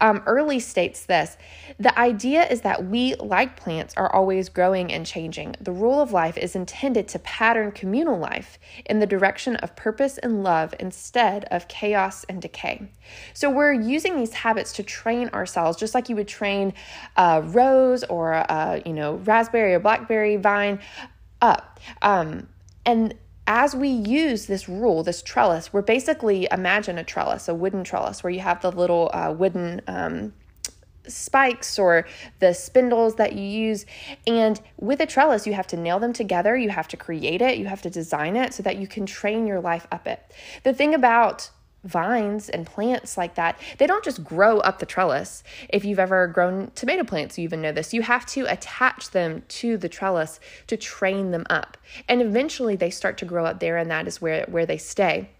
Um, 0.00 0.22
Earley 0.26 0.60
states 0.60 1.06
this 1.06 1.38
The 1.78 1.98
idea 1.98 2.46
is 2.46 2.60
that 2.60 2.84
we, 2.84 3.14
like 3.14 3.56
plants, 3.56 3.94
are 3.96 4.14
always 4.14 4.50
growing 4.50 4.92
and 4.92 5.06
changing. 5.06 5.56
The 5.58 5.72
rule 5.72 6.02
of 6.02 6.12
life 6.12 6.36
is 6.36 6.54
intended 6.54 7.08
to 7.08 7.18
pattern 7.20 7.72
communal 7.72 8.18
life 8.18 8.58
in 8.84 8.98
the 8.98 9.06
direction 9.06 9.56
of 9.56 9.74
purpose 9.74 10.18
and 10.18 10.44
love 10.44 10.74
instead 10.78 11.46
of 11.46 11.66
chaos 11.66 12.24
and 12.24 12.42
decay. 12.42 12.90
So 13.32 13.48
we're 13.48 13.72
using 13.72 14.16
these 14.16 14.34
habits 14.34 14.74
to 14.74 14.82
train 14.82 15.30
ourselves, 15.30 15.78
just 15.78 15.94
like 15.94 16.10
you 16.10 16.16
would 16.16 16.28
train 16.28 16.74
a 17.16 17.40
rose 17.40 18.04
or 18.04 18.32
a 18.32 18.82
you 18.84 18.92
know 18.92 19.14
raspberry 19.16 19.72
or 19.72 19.80
blackberry 19.80 20.36
vine 20.36 20.78
up. 21.40 21.80
Um, 22.02 22.48
and 22.86 23.14
as 23.46 23.74
we 23.74 23.88
use 23.88 24.46
this 24.46 24.68
rule, 24.68 25.02
this 25.02 25.22
trellis, 25.22 25.72
we're 25.72 25.82
basically 25.82 26.48
imagine 26.50 26.98
a 26.98 27.04
trellis, 27.04 27.48
a 27.48 27.54
wooden 27.54 27.84
trellis, 27.84 28.22
where 28.22 28.32
you 28.32 28.40
have 28.40 28.62
the 28.62 28.72
little 28.72 29.10
uh, 29.12 29.32
wooden 29.36 29.82
um, 29.86 30.32
spikes 31.06 31.78
or 31.78 32.06
the 32.40 32.54
spindles 32.54 33.16
that 33.16 33.34
you 33.34 33.42
use. 33.42 33.84
And 34.26 34.60
with 34.78 35.00
a 35.00 35.06
trellis, 35.06 35.46
you 35.46 35.52
have 35.52 35.66
to 35.68 35.76
nail 35.76 35.98
them 35.98 36.12
together, 36.12 36.56
you 36.56 36.70
have 36.70 36.88
to 36.88 36.96
create 36.96 37.42
it, 37.42 37.58
you 37.58 37.66
have 37.66 37.82
to 37.82 37.90
design 37.90 38.36
it 38.36 38.54
so 38.54 38.62
that 38.62 38.76
you 38.78 38.86
can 38.86 39.04
train 39.04 39.46
your 39.46 39.60
life 39.60 39.86
up 39.92 40.06
it. 40.06 40.22
The 40.62 40.72
thing 40.72 40.94
about 40.94 41.50
vines 41.84 42.48
and 42.48 42.66
plants 42.66 43.16
like 43.16 43.34
that, 43.36 43.58
they 43.78 43.86
don't 43.86 44.04
just 44.04 44.24
grow 44.24 44.58
up 44.58 44.78
the 44.78 44.86
trellis. 44.86 45.44
If 45.68 45.84
you've 45.84 45.98
ever 45.98 46.26
grown 46.26 46.72
tomato 46.74 47.04
plants, 47.04 47.38
you 47.38 47.44
even 47.44 47.62
know 47.62 47.72
this. 47.72 47.94
You 47.94 48.02
have 48.02 48.26
to 48.26 48.46
attach 48.50 49.10
them 49.10 49.42
to 49.48 49.76
the 49.76 49.88
trellis 49.88 50.40
to 50.66 50.76
train 50.76 51.30
them 51.30 51.46
up. 51.50 51.76
And 52.08 52.20
eventually 52.20 52.76
they 52.76 52.90
start 52.90 53.18
to 53.18 53.24
grow 53.24 53.44
up 53.44 53.60
there, 53.60 53.76
and 53.76 53.90
that 53.90 54.08
is 54.08 54.20
where, 54.20 54.44
where 54.48 54.66
they 54.66 54.78
stay. 54.78 55.30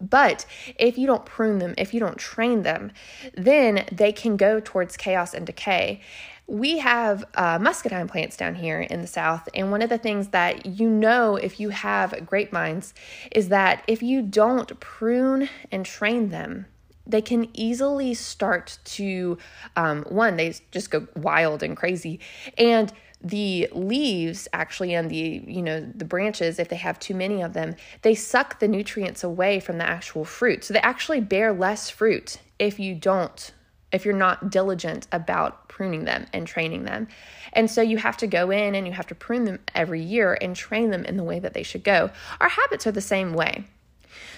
But 0.00 0.46
if 0.78 0.96
you 0.98 1.06
don't 1.06 1.24
prune 1.26 1.58
them, 1.58 1.74
if 1.76 1.92
you 1.92 2.00
don't 2.00 2.18
train 2.18 2.62
them, 2.62 2.92
then 3.34 3.86
they 3.92 4.12
can 4.12 4.36
go 4.36 4.60
towards 4.60 4.96
chaos 4.96 5.34
and 5.34 5.46
decay. 5.46 6.00
We 6.46 6.78
have 6.78 7.24
uh, 7.34 7.58
muscadine 7.60 8.08
plants 8.08 8.36
down 8.36 8.56
here 8.56 8.80
in 8.80 9.02
the 9.02 9.06
south 9.06 9.48
and 9.54 9.70
one 9.70 9.82
of 9.82 9.88
the 9.88 9.98
things 9.98 10.28
that 10.28 10.66
you 10.66 10.88
know 10.88 11.36
if 11.36 11.60
you 11.60 11.68
have 11.68 12.26
grapevines 12.26 12.92
is 13.30 13.50
that 13.50 13.84
if 13.86 14.02
you 14.02 14.20
don't 14.20 14.80
prune 14.80 15.48
and 15.70 15.86
train 15.86 16.30
them 16.30 16.66
they 17.06 17.22
can 17.22 17.48
easily 17.54 18.14
start 18.14 18.78
to 18.84 19.38
um, 19.76 20.04
one 20.08 20.36
they 20.36 20.54
just 20.70 20.90
go 20.90 21.06
wild 21.16 21.62
and 21.62 21.76
crazy. 21.76 22.20
And 22.56 22.92
the 23.22 23.68
leaves 23.72 24.48
actually 24.52 24.94
and 24.94 25.10
the 25.10 25.42
you 25.46 25.60
know 25.60 25.80
the 25.94 26.06
branches 26.06 26.58
if 26.58 26.68
they 26.68 26.76
have 26.76 26.98
too 26.98 27.14
many 27.14 27.42
of 27.42 27.52
them 27.52 27.76
they 28.00 28.14
suck 28.14 28.58
the 28.60 28.68
nutrients 28.68 29.22
away 29.22 29.60
from 29.60 29.76
the 29.76 29.86
actual 29.86 30.24
fruit 30.24 30.64
so 30.64 30.72
they 30.72 30.80
actually 30.80 31.20
bear 31.20 31.52
less 31.52 31.90
fruit 31.90 32.38
if 32.58 32.78
you 32.78 32.94
don't 32.94 33.52
if 33.92 34.04
you're 34.04 34.14
not 34.14 34.50
diligent 34.50 35.06
about 35.12 35.68
pruning 35.68 36.04
them 36.04 36.26
and 36.32 36.46
training 36.46 36.84
them. 36.84 37.08
And 37.52 37.70
so 37.70 37.82
you 37.82 37.98
have 37.98 38.16
to 38.18 38.26
go 38.26 38.50
in 38.50 38.74
and 38.74 38.86
you 38.86 38.92
have 38.92 39.06
to 39.08 39.14
prune 39.14 39.44
them 39.44 39.60
every 39.74 40.02
year 40.02 40.36
and 40.40 40.54
train 40.54 40.90
them 40.90 41.04
in 41.04 41.16
the 41.16 41.24
way 41.24 41.38
that 41.40 41.54
they 41.54 41.62
should 41.62 41.84
go. 41.84 42.10
Our 42.40 42.48
habits 42.48 42.86
are 42.86 42.92
the 42.92 43.00
same 43.00 43.32
way. 43.32 43.64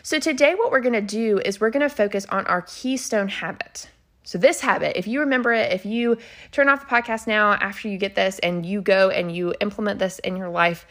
So 0.02 0.18
today, 0.18 0.54
what 0.54 0.70
we're 0.70 0.80
going 0.80 0.92
to 0.94 1.00
do 1.00 1.40
is 1.44 1.60
we're 1.60 1.70
going 1.70 1.88
to 1.88 1.94
focus 1.94 2.26
on 2.28 2.46
our 2.46 2.62
keystone 2.62 3.28
habit. 3.28 3.88
So, 4.24 4.38
this 4.38 4.60
habit, 4.60 4.96
if 4.96 5.06
you 5.06 5.20
remember 5.20 5.52
it, 5.52 5.72
if 5.72 5.84
you 5.84 6.16
turn 6.52 6.68
off 6.68 6.80
the 6.80 6.94
podcast 6.94 7.26
now 7.26 7.52
after 7.52 7.88
you 7.88 7.98
get 7.98 8.14
this 8.14 8.38
and 8.38 8.64
you 8.64 8.80
go 8.80 9.10
and 9.10 9.34
you 9.34 9.54
implement 9.60 9.98
this 9.98 10.18
in 10.20 10.36
your 10.36 10.48
life, 10.48 10.86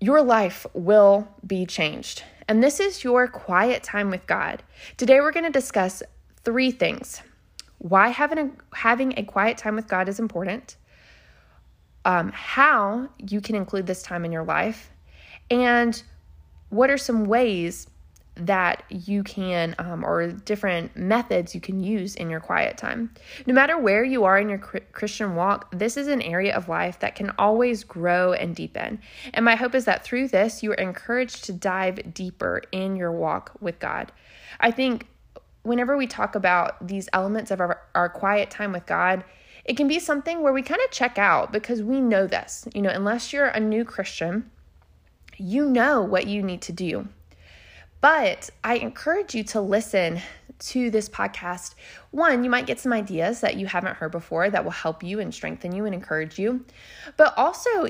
your 0.00 0.22
life 0.22 0.66
will 0.72 1.28
be 1.46 1.66
changed. 1.66 2.22
And 2.48 2.62
this 2.62 2.80
is 2.80 3.04
your 3.04 3.26
quiet 3.28 3.82
time 3.82 4.10
with 4.10 4.26
God. 4.26 4.62
Today, 4.96 5.20
we're 5.20 5.32
going 5.32 5.44
to 5.44 5.50
discuss 5.50 6.02
three 6.44 6.70
things 6.70 7.22
why 7.78 8.08
having 8.08 8.38
a, 8.38 8.50
having 8.74 9.18
a 9.18 9.22
quiet 9.22 9.58
time 9.58 9.76
with 9.76 9.86
God 9.86 10.08
is 10.08 10.18
important, 10.18 10.76
um, 12.06 12.32
how 12.32 13.08
you 13.18 13.40
can 13.40 13.54
include 13.54 13.86
this 13.86 14.02
time 14.02 14.24
in 14.24 14.32
your 14.32 14.44
life, 14.44 14.90
and 15.50 16.02
what 16.70 16.88
are 16.88 16.98
some 16.98 17.24
ways 17.26 17.86
that 18.36 18.84
you 18.90 19.22
can, 19.22 19.74
um, 19.78 20.04
or 20.04 20.28
different 20.28 20.96
methods 20.96 21.54
you 21.54 21.60
can 21.60 21.80
use 21.80 22.14
in 22.14 22.28
your 22.28 22.40
quiet 22.40 22.76
time. 22.76 23.12
No 23.46 23.54
matter 23.54 23.78
where 23.78 24.04
you 24.04 24.24
are 24.24 24.38
in 24.38 24.48
your 24.48 24.58
Christian 24.58 25.34
walk, 25.34 25.70
this 25.72 25.96
is 25.96 26.06
an 26.06 26.22
area 26.22 26.54
of 26.54 26.68
life 26.68 26.98
that 27.00 27.14
can 27.14 27.32
always 27.38 27.82
grow 27.82 28.32
and 28.32 28.54
deepen. 28.54 29.00
And 29.32 29.44
my 29.44 29.56
hope 29.56 29.74
is 29.74 29.86
that 29.86 30.04
through 30.04 30.28
this, 30.28 30.62
you 30.62 30.70
are 30.72 30.74
encouraged 30.74 31.44
to 31.44 31.52
dive 31.52 32.14
deeper 32.14 32.62
in 32.72 32.96
your 32.96 33.12
walk 33.12 33.56
with 33.60 33.78
God. 33.78 34.12
I 34.60 34.70
think 34.70 35.06
whenever 35.62 35.96
we 35.96 36.06
talk 36.06 36.34
about 36.34 36.86
these 36.86 37.08
elements 37.12 37.50
of 37.50 37.60
our, 37.60 37.82
our 37.94 38.08
quiet 38.08 38.50
time 38.50 38.72
with 38.72 38.86
God, 38.86 39.24
it 39.64 39.76
can 39.76 39.88
be 39.88 39.98
something 39.98 40.42
where 40.42 40.52
we 40.52 40.62
kind 40.62 40.80
of 40.84 40.90
check 40.90 41.18
out 41.18 41.52
because 41.52 41.82
we 41.82 42.00
know 42.00 42.26
this. 42.26 42.68
You 42.72 42.82
know, 42.82 42.90
unless 42.90 43.32
you're 43.32 43.46
a 43.46 43.58
new 43.58 43.84
Christian, 43.84 44.50
you 45.36 45.68
know 45.68 46.02
what 46.02 46.26
you 46.26 46.42
need 46.42 46.62
to 46.62 46.72
do. 46.72 47.08
But 48.00 48.50
I 48.62 48.76
encourage 48.76 49.34
you 49.34 49.42
to 49.44 49.60
listen 49.60 50.20
to 50.58 50.90
this 50.90 51.08
podcast. 51.08 51.74
One, 52.10 52.44
you 52.44 52.50
might 52.50 52.66
get 52.66 52.80
some 52.80 52.92
ideas 52.92 53.40
that 53.40 53.56
you 53.56 53.66
haven't 53.66 53.96
heard 53.96 54.12
before 54.12 54.48
that 54.50 54.64
will 54.64 54.70
help 54.70 55.02
you 55.02 55.20
and 55.20 55.34
strengthen 55.34 55.74
you 55.74 55.84
and 55.84 55.94
encourage 55.94 56.38
you. 56.38 56.64
But 57.16 57.34
also, 57.36 57.86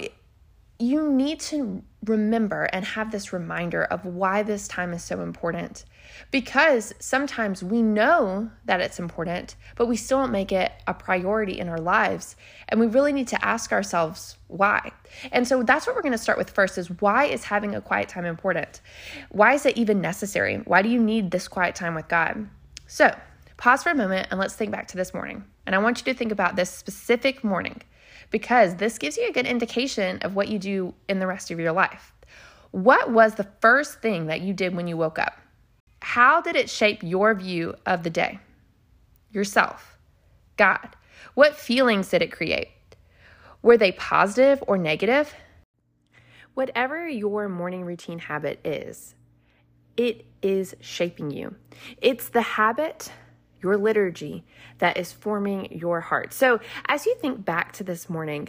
you 0.78 1.12
need 1.12 1.40
to 1.40 1.82
remember 2.04 2.64
and 2.64 2.84
have 2.84 3.10
this 3.10 3.32
reminder 3.32 3.84
of 3.84 4.04
why 4.04 4.42
this 4.42 4.68
time 4.68 4.92
is 4.92 5.02
so 5.02 5.20
important. 5.20 5.84
Because 6.30 6.94
sometimes 6.98 7.62
we 7.62 7.82
know 7.82 8.50
that 8.64 8.80
it's 8.80 8.98
important, 8.98 9.56
but 9.76 9.86
we 9.86 9.96
still 9.96 10.18
don't 10.18 10.32
make 10.32 10.52
it 10.52 10.72
a 10.86 10.94
priority 10.94 11.58
in 11.58 11.68
our 11.68 11.78
lives. 11.78 12.36
And 12.68 12.80
we 12.80 12.86
really 12.86 13.12
need 13.12 13.28
to 13.28 13.44
ask 13.44 13.72
ourselves 13.72 14.36
why. 14.48 14.92
And 15.32 15.46
so 15.46 15.62
that's 15.62 15.86
what 15.86 15.96
we're 15.96 16.02
going 16.02 16.12
to 16.12 16.18
start 16.18 16.38
with 16.38 16.50
first 16.50 16.78
is 16.78 16.90
why 17.00 17.24
is 17.24 17.44
having 17.44 17.74
a 17.74 17.80
quiet 17.80 18.08
time 18.08 18.24
important? 18.24 18.80
Why 19.30 19.54
is 19.54 19.66
it 19.66 19.76
even 19.76 20.00
necessary? 20.00 20.56
Why 20.58 20.82
do 20.82 20.88
you 20.88 21.02
need 21.02 21.30
this 21.30 21.48
quiet 21.48 21.74
time 21.74 21.94
with 21.94 22.08
God? 22.08 22.48
So, 22.86 23.14
pause 23.56 23.82
for 23.82 23.90
a 23.90 23.94
moment 23.94 24.28
and 24.30 24.38
let's 24.38 24.54
think 24.54 24.70
back 24.70 24.88
to 24.88 24.96
this 24.96 25.14
morning. 25.14 25.44
And 25.66 25.74
I 25.74 25.78
want 25.78 25.98
you 25.98 26.12
to 26.12 26.18
think 26.18 26.32
about 26.32 26.56
this 26.56 26.70
specific 26.70 27.42
morning 27.42 27.82
because 28.30 28.76
this 28.76 28.98
gives 28.98 29.16
you 29.16 29.28
a 29.28 29.32
good 29.32 29.46
indication 29.46 30.18
of 30.22 30.34
what 30.34 30.48
you 30.48 30.58
do 30.58 30.94
in 31.08 31.18
the 31.18 31.26
rest 31.26 31.50
of 31.50 31.58
your 31.58 31.72
life. 31.72 32.12
What 32.70 33.10
was 33.10 33.34
the 33.34 33.48
first 33.60 34.00
thing 34.00 34.26
that 34.26 34.40
you 34.40 34.52
did 34.52 34.74
when 34.74 34.86
you 34.86 34.96
woke 34.96 35.18
up? 35.18 35.38
How 36.06 36.40
did 36.40 36.54
it 36.54 36.70
shape 36.70 37.02
your 37.02 37.34
view 37.34 37.74
of 37.84 38.04
the 38.04 38.10
day? 38.10 38.38
Yourself, 39.32 39.98
God. 40.56 40.94
What 41.34 41.56
feelings 41.56 42.08
did 42.08 42.22
it 42.22 42.30
create? 42.30 42.68
Were 43.60 43.76
they 43.76 43.90
positive 43.90 44.62
or 44.68 44.78
negative? 44.78 45.34
Whatever 46.54 47.08
your 47.08 47.48
morning 47.48 47.84
routine 47.84 48.20
habit 48.20 48.60
is, 48.64 49.16
it 49.96 50.24
is 50.42 50.76
shaping 50.80 51.32
you. 51.32 51.56
It's 52.00 52.28
the 52.28 52.40
habit 52.40 53.10
your 53.60 53.76
liturgy 53.76 54.44
that 54.78 54.96
is 54.96 55.12
forming 55.12 55.72
your 55.72 56.00
heart. 56.00 56.32
So, 56.32 56.60
as 56.86 57.04
you 57.04 57.16
think 57.16 57.44
back 57.44 57.72
to 57.72 57.84
this 57.84 58.08
morning, 58.08 58.48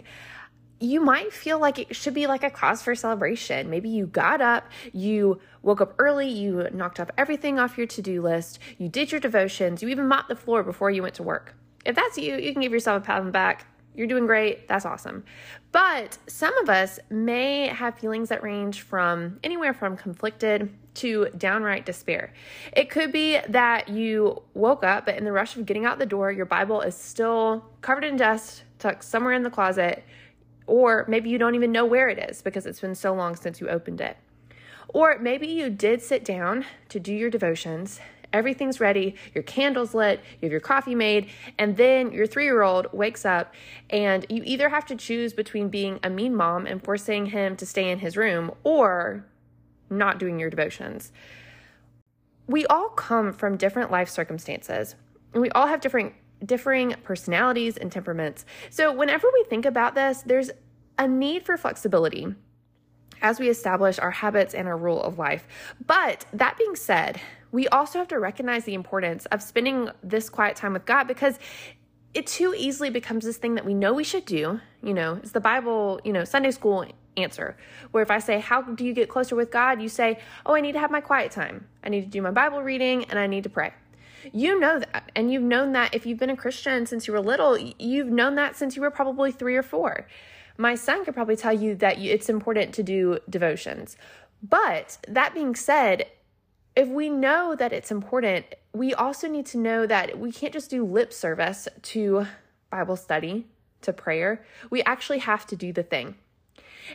you 0.80 1.00
might 1.00 1.32
feel 1.32 1.58
like 1.58 1.78
it 1.78 1.96
should 1.96 2.14
be 2.14 2.26
like 2.26 2.44
a 2.44 2.50
cause 2.50 2.82
for 2.82 2.94
celebration. 2.94 3.68
Maybe 3.68 3.88
you 3.88 4.06
got 4.06 4.40
up, 4.40 4.64
you 4.92 5.40
woke 5.68 5.80
up 5.82 5.94
early, 5.98 6.28
you 6.28 6.66
knocked 6.72 6.98
off 6.98 7.10
everything 7.18 7.58
off 7.58 7.76
your 7.76 7.86
to 7.86 8.02
do 8.02 8.22
list, 8.22 8.58
you 8.78 8.88
did 8.88 9.12
your 9.12 9.20
devotions, 9.20 9.82
you 9.82 9.88
even 9.90 10.08
mopped 10.08 10.30
the 10.30 10.34
floor 10.34 10.62
before 10.62 10.90
you 10.90 11.02
went 11.02 11.14
to 11.14 11.22
work. 11.22 11.54
If 11.84 11.94
that's 11.94 12.16
you, 12.16 12.36
you 12.36 12.52
can 12.52 12.62
give 12.62 12.72
yourself 12.72 13.02
a 13.02 13.06
pat 13.06 13.20
on 13.20 13.26
the 13.26 13.32
back. 13.32 13.66
You're 13.94 14.06
doing 14.06 14.26
great. 14.26 14.66
That's 14.66 14.86
awesome. 14.86 15.24
But 15.70 16.16
some 16.26 16.56
of 16.58 16.70
us 16.70 16.98
may 17.10 17.66
have 17.66 17.98
feelings 17.98 18.30
that 18.30 18.42
range 18.42 18.82
from 18.82 19.40
anywhere 19.44 19.74
from 19.74 19.96
conflicted 19.96 20.72
to 20.94 21.28
downright 21.36 21.84
despair. 21.84 22.32
It 22.72 22.90
could 22.90 23.12
be 23.12 23.38
that 23.48 23.88
you 23.88 24.42
woke 24.54 24.84
up, 24.84 25.04
but 25.04 25.16
in 25.16 25.24
the 25.24 25.32
rush 25.32 25.56
of 25.56 25.66
getting 25.66 25.84
out 25.84 25.98
the 25.98 26.06
door, 26.06 26.32
your 26.32 26.46
Bible 26.46 26.80
is 26.80 26.96
still 26.96 27.64
covered 27.82 28.04
in 28.04 28.16
dust, 28.16 28.62
tucked 28.78 29.04
somewhere 29.04 29.34
in 29.34 29.42
the 29.42 29.50
closet, 29.50 30.02
or 30.66 31.04
maybe 31.08 31.28
you 31.28 31.38
don't 31.38 31.54
even 31.56 31.72
know 31.72 31.84
where 31.84 32.08
it 32.08 32.18
is 32.30 32.40
because 32.40 32.66
it's 32.66 32.80
been 32.80 32.94
so 32.94 33.12
long 33.12 33.36
since 33.36 33.60
you 33.60 33.68
opened 33.68 34.00
it. 34.00 34.16
Or 34.88 35.18
maybe 35.18 35.46
you 35.46 35.70
did 35.70 36.02
sit 36.02 36.24
down 36.24 36.64
to 36.88 36.98
do 36.98 37.12
your 37.12 37.30
devotions. 37.30 38.00
Everything's 38.32 38.80
ready, 38.80 39.14
your 39.34 39.42
candle's 39.44 39.94
lit, 39.94 40.20
you 40.40 40.46
have 40.46 40.52
your 40.52 40.60
coffee 40.60 40.94
made, 40.94 41.28
and 41.58 41.76
then 41.76 42.12
your 42.12 42.26
three 42.26 42.44
year 42.44 42.62
old 42.62 42.86
wakes 42.92 43.24
up 43.24 43.54
and 43.88 44.26
you 44.28 44.42
either 44.44 44.68
have 44.68 44.84
to 44.86 44.96
choose 44.96 45.32
between 45.32 45.68
being 45.68 45.98
a 46.02 46.10
mean 46.10 46.34
mom 46.34 46.66
and 46.66 46.82
forcing 46.82 47.26
him 47.26 47.56
to 47.56 47.64
stay 47.64 47.90
in 47.90 48.00
his 48.00 48.16
room 48.16 48.50
or 48.64 49.24
not 49.88 50.18
doing 50.18 50.38
your 50.38 50.50
devotions. 50.50 51.12
We 52.46 52.66
all 52.66 52.88
come 52.90 53.32
from 53.32 53.56
different 53.56 53.90
life 53.90 54.08
circumstances, 54.08 54.94
and 55.32 55.42
we 55.42 55.50
all 55.50 55.66
have 55.66 55.80
different 55.80 56.14
differing 56.44 56.94
personalities 57.02 57.76
and 57.76 57.90
temperaments. 57.90 58.44
So 58.70 58.92
whenever 58.92 59.28
we 59.32 59.44
think 59.48 59.66
about 59.66 59.94
this, 59.94 60.22
there's 60.22 60.50
a 60.98 61.08
need 61.08 61.44
for 61.44 61.56
flexibility 61.56 62.34
as 63.22 63.40
we 63.40 63.48
establish 63.48 63.98
our 63.98 64.10
habits 64.10 64.54
and 64.54 64.68
our 64.68 64.76
rule 64.76 65.02
of 65.02 65.18
life. 65.18 65.46
But 65.86 66.26
that 66.32 66.56
being 66.58 66.76
said, 66.76 67.20
we 67.50 67.68
also 67.68 67.98
have 67.98 68.08
to 68.08 68.18
recognize 68.18 68.64
the 68.64 68.74
importance 68.74 69.26
of 69.26 69.42
spending 69.42 69.90
this 70.02 70.28
quiet 70.28 70.56
time 70.56 70.74
with 70.74 70.84
God 70.84 71.04
because 71.04 71.38
it 72.14 72.26
too 72.26 72.54
easily 72.56 72.90
becomes 72.90 73.24
this 73.24 73.36
thing 73.36 73.54
that 73.54 73.64
we 73.64 73.74
know 73.74 73.92
we 73.92 74.04
should 74.04 74.24
do. 74.24 74.60
You 74.82 74.94
know, 74.94 75.14
it's 75.22 75.32
the 75.32 75.40
Bible, 75.40 76.00
you 76.04 76.12
know, 76.12 76.24
Sunday 76.24 76.50
school 76.50 76.84
answer. 77.16 77.56
Where 77.90 78.02
if 78.02 78.10
I 78.10 78.18
say, 78.18 78.40
How 78.40 78.62
do 78.62 78.84
you 78.84 78.92
get 78.92 79.08
closer 79.08 79.36
with 79.36 79.50
God? 79.50 79.82
You 79.82 79.88
say, 79.88 80.18
Oh, 80.46 80.54
I 80.54 80.60
need 80.60 80.72
to 80.72 80.80
have 80.80 80.90
my 80.90 81.00
quiet 81.00 81.32
time. 81.32 81.66
I 81.82 81.88
need 81.88 82.02
to 82.02 82.08
do 82.08 82.22
my 82.22 82.30
Bible 82.30 82.62
reading 82.62 83.04
and 83.04 83.18
I 83.18 83.26
need 83.26 83.44
to 83.44 83.50
pray. 83.50 83.72
You 84.32 84.58
know 84.58 84.80
that. 84.80 85.10
And 85.14 85.32
you've 85.32 85.42
known 85.42 85.72
that 85.72 85.94
if 85.94 86.06
you've 86.06 86.18
been 86.18 86.30
a 86.30 86.36
Christian 86.36 86.86
since 86.86 87.06
you 87.06 87.12
were 87.12 87.20
little, 87.20 87.56
you've 87.58 88.08
known 88.08 88.34
that 88.36 88.56
since 88.56 88.76
you 88.76 88.82
were 88.82 88.90
probably 88.90 89.32
three 89.32 89.56
or 89.56 89.62
four. 89.62 90.06
My 90.58 90.74
son 90.74 91.04
could 91.04 91.14
probably 91.14 91.36
tell 91.36 91.52
you 91.52 91.76
that 91.76 91.98
it's 91.98 92.28
important 92.28 92.74
to 92.74 92.82
do 92.82 93.20
devotions. 93.30 93.96
But 94.42 94.98
that 95.08 95.32
being 95.32 95.54
said, 95.54 96.06
if 96.76 96.88
we 96.88 97.08
know 97.08 97.56
that 97.56 97.72
it's 97.72 97.90
important, 97.90 98.44
we 98.72 98.92
also 98.92 99.28
need 99.28 99.46
to 99.46 99.58
know 99.58 99.86
that 99.86 100.18
we 100.18 100.30
can't 100.32 100.52
just 100.52 100.68
do 100.68 100.84
lip 100.84 101.12
service 101.12 101.68
to 101.82 102.26
Bible 102.70 102.96
study, 102.96 103.46
to 103.82 103.92
prayer. 103.92 104.44
We 104.68 104.82
actually 104.82 105.18
have 105.18 105.46
to 105.46 105.56
do 105.56 105.72
the 105.72 105.82
thing. 105.82 106.16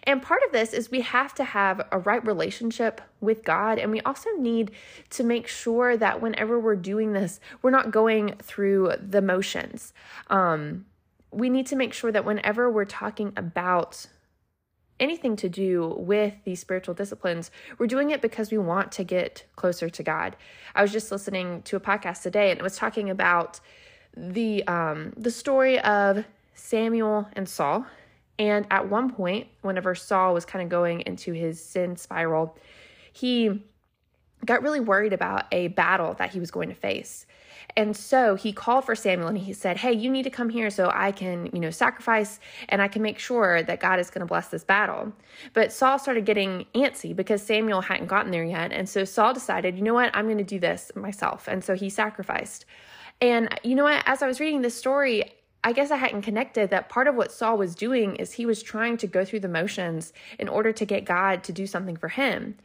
And 0.03 0.21
part 0.21 0.41
of 0.45 0.51
this 0.51 0.73
is 0.73 0.89
we 0.89 1.01
have 1.01 1.33
to 1.35 1.43
have 1.43 1.85
a 1.91 1.99
right 1.99 2.25
relationship 2.25 3.01
with 3.21 3.43
God. 3.43 3.77
And 3.77 3.91
we 3.91 4.01
also 4.01 4.29
need 4.37 4.71
to 5.11 5.23
make 5.23 5.47
sure 5.47 5.95
that 5.97 6.21
whenever 6.21 6.59
we're 6.59 6.75
doing 6.75 7.13
this, 7.13 7.39
we're 7.61 7.71
not 7.71 7.91
going 7.91 8.35
through 8.41 8.93
the 8.99 9.21
motions. 9.21 9.93
Um, 10.29 10.85
we 11.33 11.49
need 11.49 11.67
to 11.67 11.75
make 11.75 11.93
sure 11.93 12.11
that 12.11 12.25
whenever 12.25 12.69
we're 12.69 12.85
talking 12.85 13.33
about 13.35 14.05
anything 14.99 15.35
to 15.35 15.49
do 15.49 15.95
with 15.97 16.33
these 16.45 16.59
spiritual 16.59 16.93
disciplines, 16.93 17.51
we're 17.77 17.87
doing 17.87 18.11
it 18.11 18.21
because 18.21 18.51
we 18.51 18.57
want 18.57 18.91
to 18.93 19.03
get 19.03 19.45
closer 19.55 19.89
to 19.89 20.03
God. 20.03 20.35
I 20.75 20.81
was 20.81 20.91
just 20.91 21.11
listening 21.11 21.63
to 21.63 21.75
a 21.75 21.79
podcast 21.79 22.21
today 22.21 22.51
and 22.51 22.59
it 22.59 22.63
was 22.63 22.77
talking 22.77 23.09
about 23.09 23.59
the 24.15 24.65
um 24.67 25.11
the 25.17 25.31
story 25.31 25.79
of 25.79 26.23
Samuel 26.53 27.27
and 27.33 27.49
Saul 27.49 27.85
and 28.39 28.65
at 28.71 28.89
one 28.89 29.11
point, 29.11 29.47
whenever 29.61 29.93
Saul 29.95 30.33
was 30.33 30.45
kind 30.45 30.63
of 30.63 30.69
going 30.69 31.01
into 31.01 31.33
his 31.33 31.63
sin 31.63 31.95
spiral, 31.95 32.57
he 33.11 33.63
got 34.45 34.63
really 34.63 34.79
worried 34.79 35.13
about 35.13 35.45
a 35.51 35.67
battle 35.69 36.15
that 36.15 36.31
he 36.31 36.39
was 36.39 36.51
going 36.51 36.69
to 36.69 36.75
face. 36.75 37.25
And 37.75 37.97
so 37.97 38.35
he 38.35 38.53
called 38.53 38.85
for 38.85 38.95
Samuel 38.95 39.29
and 39.29 39.37
he 39.37 39.53
said, 39.53 39.77
Hey, 39.77 39.93
you 39.93 40.09
need 40.09 40.23
to 40.23 40.29
come 40.29 40.49
here 40.49 40.69
so 40.69 40.91
I 40.93 41.11
can, 41.11 41.49
you 41.53 41.59
know, 41.59 41.71
sacrifice 41.71 42.39
and 42.69 42.81
I 42.81 42.87
can 42.87 43.01
make 43.01 43.17
sure 43.17 43.63
that 43.63 43.79
God 43.79 43.99
is 43.99 44.09
going 44.09 44.19
to 44.19 44.25
bless 44.25 44.49
this 44.49 44.63
battle. 44.63 45.11
But 45.53 45.71
Saul 45.71 45.97
started 45.97 46.25
getting 46.25 46.65
antsy 46.75 47.15
because 47.15 47.41
Samuel 47.41 47.81
hadn't 47.81 48.07
gotten 48.07 48.31
there 48.31 48.43
yet. 48.43 48.71
And 48.71 48.87
so 48.87 49.03
Saul 49.05 49.33
decided, 49.33 49.75
you 49.75 49.83
know 49.83 49.93
what, 49.93 50.15
I'm 50.15 50.25
going 50.25 50.37
to 50.37 50.43
do 50.43 50.59
this 50.59 50.91
myself. 50.95 51.47
And 51.47 51.63
so 51.63 51.73
he 51.75 51.89
sacrificed. 51.89 52.65
And 53.21 53.49
you 53.63 53.75
know 53.75 53.85
what, 53.85 54.03
as 54.05 54.21
I 54.21 54.27
was 54.27 54.39
reading 54.39 54.61
this 54.61 54.75
story, 54.75 55.31
I 55.63 55.71
guess 55.71 55.91
I 55.91 55.95
hadn't 55.95 56.23
connected 56.23 56.69
that 56.69 56.89
part 56.89 57.07
of 57.07 57.15
what 57.15 57.31
Saul 57.31 57.57
was 57.57 57.73
doing 57.73 58.17
is 58.17 58.33
he 58.33 58.45
was 58.45 58.61
trying 58.61 58.97
to 58.97 59.07
go 59.07 59.23
through 59.23 59.39
the 59.39 59.47
motions 59.47 60.11
in 60.37 60.49
order 60.49 60.73
to 60.73 60.85
get 60.85 61.05
God 61.05 61.43
to 61.45 61.53
do 61.53 61.65
something 61.65 61.95
for 61.95 62.09
him. 62.09 62.55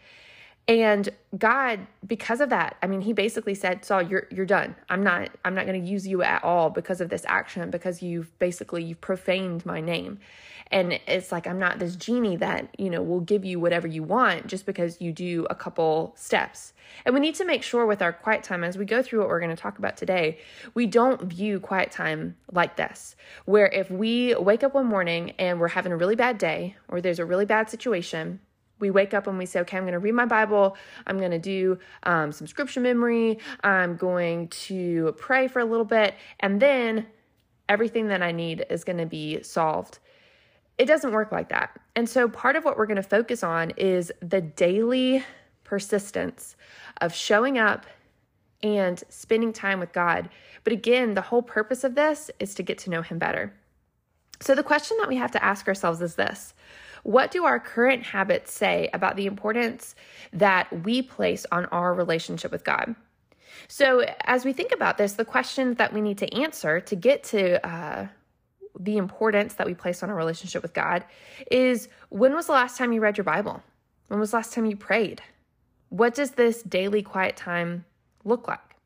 And 0.69 1.09
God, 1.39 1.87
because 2.07 2.43
of 2.43 2.51
that, 2.51 2.77
I 2.83 2.87
mean, 2.87 3.01
he 3.01 3.15
basically 3.15 3.55
said, 3.55 3.87
Saul, 3.87 4.03
you're 4.03 4.29
you're 4.31 4.45
done. 4.45 4.77
I'm 4.91 5.03
not 5.03 5.31
I'm 5.43 5.55
not 5.55 5.67
going 5.67 5.83
to 5.83 5.91
use 5.91 6.07
you 6.07 6.23
at 6.23 6.45
all 6.45 6.69
because 6.69 7.01
of 7.01 7.09
this 7.09 7.25
action, 7.27 7.71
because 7.71 8.03
you've 8.03 8.39
basically 8.39 8.85
you've 8.85 9.01
profaned 9.01 9.65
my 9.65 9.81
name. 9.81 10.19
And 10.71 11.01
it's 11.07 11.33
like 11.33 11.47
I'm 11.47 11.59
not 11.59 11.79
this 11.79 11.97
genie 11.97 12.37
that, 12.37 12.75
you 12.79 12.91
know, 12.91 13.03
will 13.03 13.21
give 13.21 13.47
you 13.47 13.59
whatever 13.59 13.87
you 13.87 14.03
want 14.03 14.47
just 14.47 14.67
because 14.67 15.01
you 15.01 15.13
do 15.13 15.47
a 15.49 15.55
couple 15.55 16.13
steps. 16.15 16.75
And 17.07 17.15
we 17.15 17.21
need 17.21 17.35
to 17.37 17.47
make 17.47 17.63
sure 17.63 17.87
with 17.87 18.03
our 18.03 18.13
quiet 18.13 18.43
time 18.43 18.63
as 18.63 18.77
we 18.77 18.85
go 18.85 19.03
through 19.03 19.21
what 19.21 19.29
we're 19.29 19.41
going 19.41 19.55
to 19.55 19.63
talk 19.63 19.79
about 19.79 19.97
today, 19.97 20.39
we 20.75 20.87
don't 20.87 21.23
view 21.23 21.61
quiet 21.61 21.91
time 21.91 22.37
like 22.53 22.77
this, 22.77 23.17
where 23.47 23.69
if 23.69 23.91
we 23.91 24.35
wake 24.35 24.63
up 24.63 24.75
one 24.75 24.87
morning 24.87 25.33
and 25.39 25.59
we're 25.59 25.69
having 25.69 25.93
a 25.93 25.97
really 25.97 26.17
bad 26.17 26.37
day 26.37 26.77
or 26.89 27.01
there's 27.01 27.19
a 27.19 27.25
really 27.25 27.47
bad 27.47 27.71
situation, 27.71 28.41
we 28.81 28.91
wake 28.91 29.15
up 29.15 29.27
and 29.27 29.39
we 29.39 29.47
say, 29.47 29.61
okay, 29.61 29.77
I'm 29.77 29.85
going 29.85 29.93
to 29.93 29.99
read 29.99 30.15
my 30.15 30.27
Bible. 30.27 30.77
I'm 31.07 31.19
going 31.19 31.31
to 31.31 31.39
do 31.39 31.79
um, 32.05 32.33
some 32.33 32.47
scripture 32.47 32.81
memory. 32.81 33.39
I'm 33.63 33.97
going 33.97 34.49
to 34.49 35.15
pray 35.19 35.49
for 35.49 35.61
a 35.61 35.65
little 35.65 35.85
bit. 35.85 36.15
And 36.41 36.61
then 36.61 37.07
everything 37.69 38.09
that 38.09 38.23
I 38.23 38.33
need 38.33 38.65
is 38.71 38.85
going 38.85 38.99
to 38.99 39.07
be 39.07 39.43
solved. 39.43 39.99
It 40.79 40.87
doesn't 40.87 41.13
work 41.13 41.33
like 41.33 41.49
that. 41.49 41.79
And 41.97 42.09
so, 42.09 42.29
part 42.29 42.55
of 42.55 42.65
what 42.65 42.77
we're 42.79 42.87
going 42.87 42.97
to 42.97 43.03
focus 43.03 43.43
on 43.43 43.71
is 43.77 44.13
the 44.21 44.41
daily 44.41 45.25
persistence 45.65 46.57
of 47.01 47.13
showing 47.13 47.59
up 47.59 47.85
and 48.63 49.03
spending 49.09 49.53
time 49.53 49.81
with 49.81 49.93
God. 49.93 50.31
But 50.65 50.73
again, 50.73 51.15
the 51.15 51.21
whole 51.21 51.43
purpose 51.43 51.85
of 51.85 51.95
this 51.95 52.31
is 52.39 52.55
to 52.55 52.63
get 52.63 52.79
to 52.79 52.91
know 52.91 53.03
Him 53.03 53.19
better. 53.19 53.53
So, 54.41 54.55
the 54.55 54.63
question 54.63 54.97
that 55.01 55.09
we 55.09 55.17
have 55.17 55.33
to 55.33 55.45
ask 55.45 55.67
ourselves 55.67 56.01
is 56.01 56.15
this 56.15 56.55
What 57.03 57.31
do 57.31 57.45
our 57.45 57.61
current 57.61 58.05
habits 58.05 58.53
say 58.53 58.91
about 58.93 59.17
the 59.17 59.27
importance 59.27 59.95
that 60.33 60.85
we 60.85 61.03
place 61.03 61.47
on 61.53 61.67
our 61.67 61.95
relationship 61.95 62.53
with 62.53 62.65
God? 62.65 62.95
So, 63.67 64.05
as 64.25 64.45
we 64.45 64.53
think 64.53 64.73
about 64.73 64.99
this, 64.99 65.15
the 65.15 65.25
question 65.25 65.75
that 65.75 65.93
we 65.93 66.01
need 66.01 66.19
to 66.19 66.33
answer 66.35 66.81
to 66.81 66.97
get 66.97 67.25
to 67.25 67.67
uh, 67.67 68.07
the 68.79 68.97
importance 68.97 69.55
that 69.55 69.67
we 69.67 69.75
place 69.75 70.03
on 70.03 70.11
our 70.11 70.17
relationship 70.17 70.63
with 70.63 70.75
God 70.75 71.05
is 71.51 71.89
when 72.11 72.35
was 72.35 72.47
the 72.47 72.53
last 72.53 72.77
time 72.77 72.93
you 72.93 73.01
read 73.01 73.17
your 73.17 73.25
Bible? 73.25 73.63
When 74.09 74.21
was 74.21 74.31
the 74.31 74.37
last 74.37 74.53
time 74.53 74.67
you 74.67 74.77
prayed? 74.77 75.23
What 75.89 76.15
does 76.15 76.33
this 76.33 76.63
daily 76.63 77.03
quiet 77.03 77.37
time 77.37 77.85
look 78.25 78.47
like? 78.47 78.77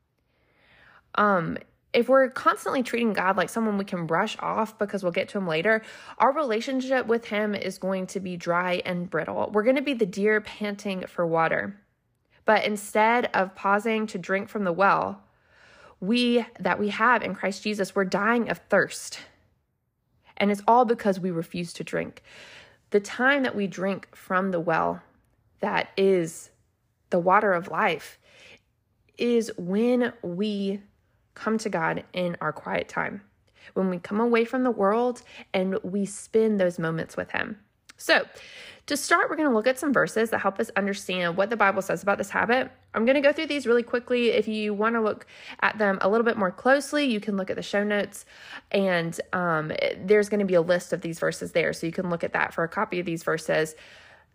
Um, 1.15 1.57
if 1.93 2.09
we're 2.09 2.29
constantly 2.29 2.83
treating 2.83 3.13
God 3.13 3.37
like 3.37 3.49
someone 3.49 3.77
we 3.77 3.85
can 3.85 4.07
brush 4.07 4.35
off 4.39 4.77
because 4.79 5.03
we'll 5.03 5.11
get 5.11 5.29
to 5.29 5.37
him 5.37 5.47
later, 5.47 5.83
our 6.17 6.33
relationship 6.33 7.05
with 7.05 7.25
him 7.25 7.53
is 7.53 7.77
going 7.77 8.07
to 8.07 8.19
be 8.19 8.35
dry 8.35 8.81
and 8.85 9.09
brittle. 9.09 9.51
We're 9.53 9.63
going 9.63 9.75
to 9.75 9.81
be 9.81 9.93
the 9.93 10.05
deer 10.05 10.41
panting 10.41 11.05
for 11.07 11.25
water. 11.25 11.79
But 12.45 12.65
instead 12.65 13.29
of 13.33 13.55
pausing 13.55 14.07
to 14.07 14.17
drink 14.17 14.49
from 14.49 14.63
the 14.63 14.73
well, 14.73 15.21
we 15.99 16.45
that 16.59 16.79
we 16.79 16.89
have 16.89 17.23
in 17.23 17.35
Christ 17.35 17.63
Jesus, 17.63 17.95
we're 17.95 18.03
dying 18.05 18.49
of 18.49 18.57
thirst. 18.69 19.19
And 20.35 20.51
it's 20.51 20.63
all 20.67 20.83
because 20.83 21.19
we 21.19 21.31
refuse 21.31 21.71
to 21.73 21.83
drink. 21.83 22.23
The 22.89 22.99
time 22.99 23.43
that 23.43 23.55
we 23.55 23.67
drink 23.67 24.13
from 24.15 24.51
the 24.51 24.59
well, 24.59 25.01
that 25.59 25.89
is 25.95 26.49
the 27.11 27.19
water 27.19 27.53
of 27.53 27.69
life, 27.69 28.19
is 29.17 29.51
when 29.57 30.11
we 30.21 30.81
come 31.35 31.57
to 31.59 31.69
God 31.69 32.03
in 32.13 32.37
our 32.41 32.53
quiet 32.53 32.89
time, 32.89 33.21
when 33.73 33.89
we 33.89 33.97
come 33.97 34.19
away 34.19 34.45
from 34.45 34.63
the 34.63 34.71
world 34.71 35.21
and 35.53 35.77
we 35.83 36.05
spend 36.05 36.59
those 36.59 36.79
moments 36.79 37.17
with 37.17 37.31
Him. 37.31 37.57
So, 37.97 38.25
to 38.87 38.97
start, 38.97 39.29
we're 39.29 39.37
going 39.37 39.47
to 39.47 39.55
look 39.55 39.67
at 39.67 39.79
some 39.79 39.93
verses 39.93 40.29
that 40.31 40.39
help 40.39 40.59
us 40.59 40.69
understand 40.75 41.37
what 41.37 41.49
the 41.49 41.55
Bible 41.55 41.81
says 41.81 42.03
about 42.03 42.17
this 42.17 42.29
habit. 42.29 42.69
I'm 42.93 43.05
going 43.05 43.15
to 43.15 43.21
go 43.21 43.31
through 43.31 43.47
these 43.47 43.65
really 43.65 43.83
quickly. 43.83 44.31
If 44.31 44.45
you 44.49 44.73
want 44.73 44.95
to 44.95 45.01
look 45.01 45.25
at 45.61 45.77
them 45.77 45.99
a 46.01 46.09
little 46.09 46.25
bit 46.25 46.35
more 46.35 46.51
closely, 46.51 47.05
you 47.05 47.21
can 47.21 47.37
look 47.37 47.49
at 47.49 47.55
the 47.55 47.61
show 47.61 47.85
notes, 47.85 48.25
and 48.71 49.17
um, 49.31 49.71
there's 49.97 50.27
going 50.27 50.41
to 50.41 50.45
be 50.45 50.55
a 50.55 50.61
list 50.61 50.91
of 50.91 50.99
these 50.99 51.17
verses 51.17 51.53
there. 51.53 51.71
So 51.71 51.85
you 51.85 51.93
can 51.93 52.09
look 52.09 52.25
at 52.25 52.33
that 52.33 52.53
for 52.53 52.65
a 52.65 52.67
copy 52.67 52.99
of 52.99 53.05
these 53.05 53.23
verses. 53.23 53.73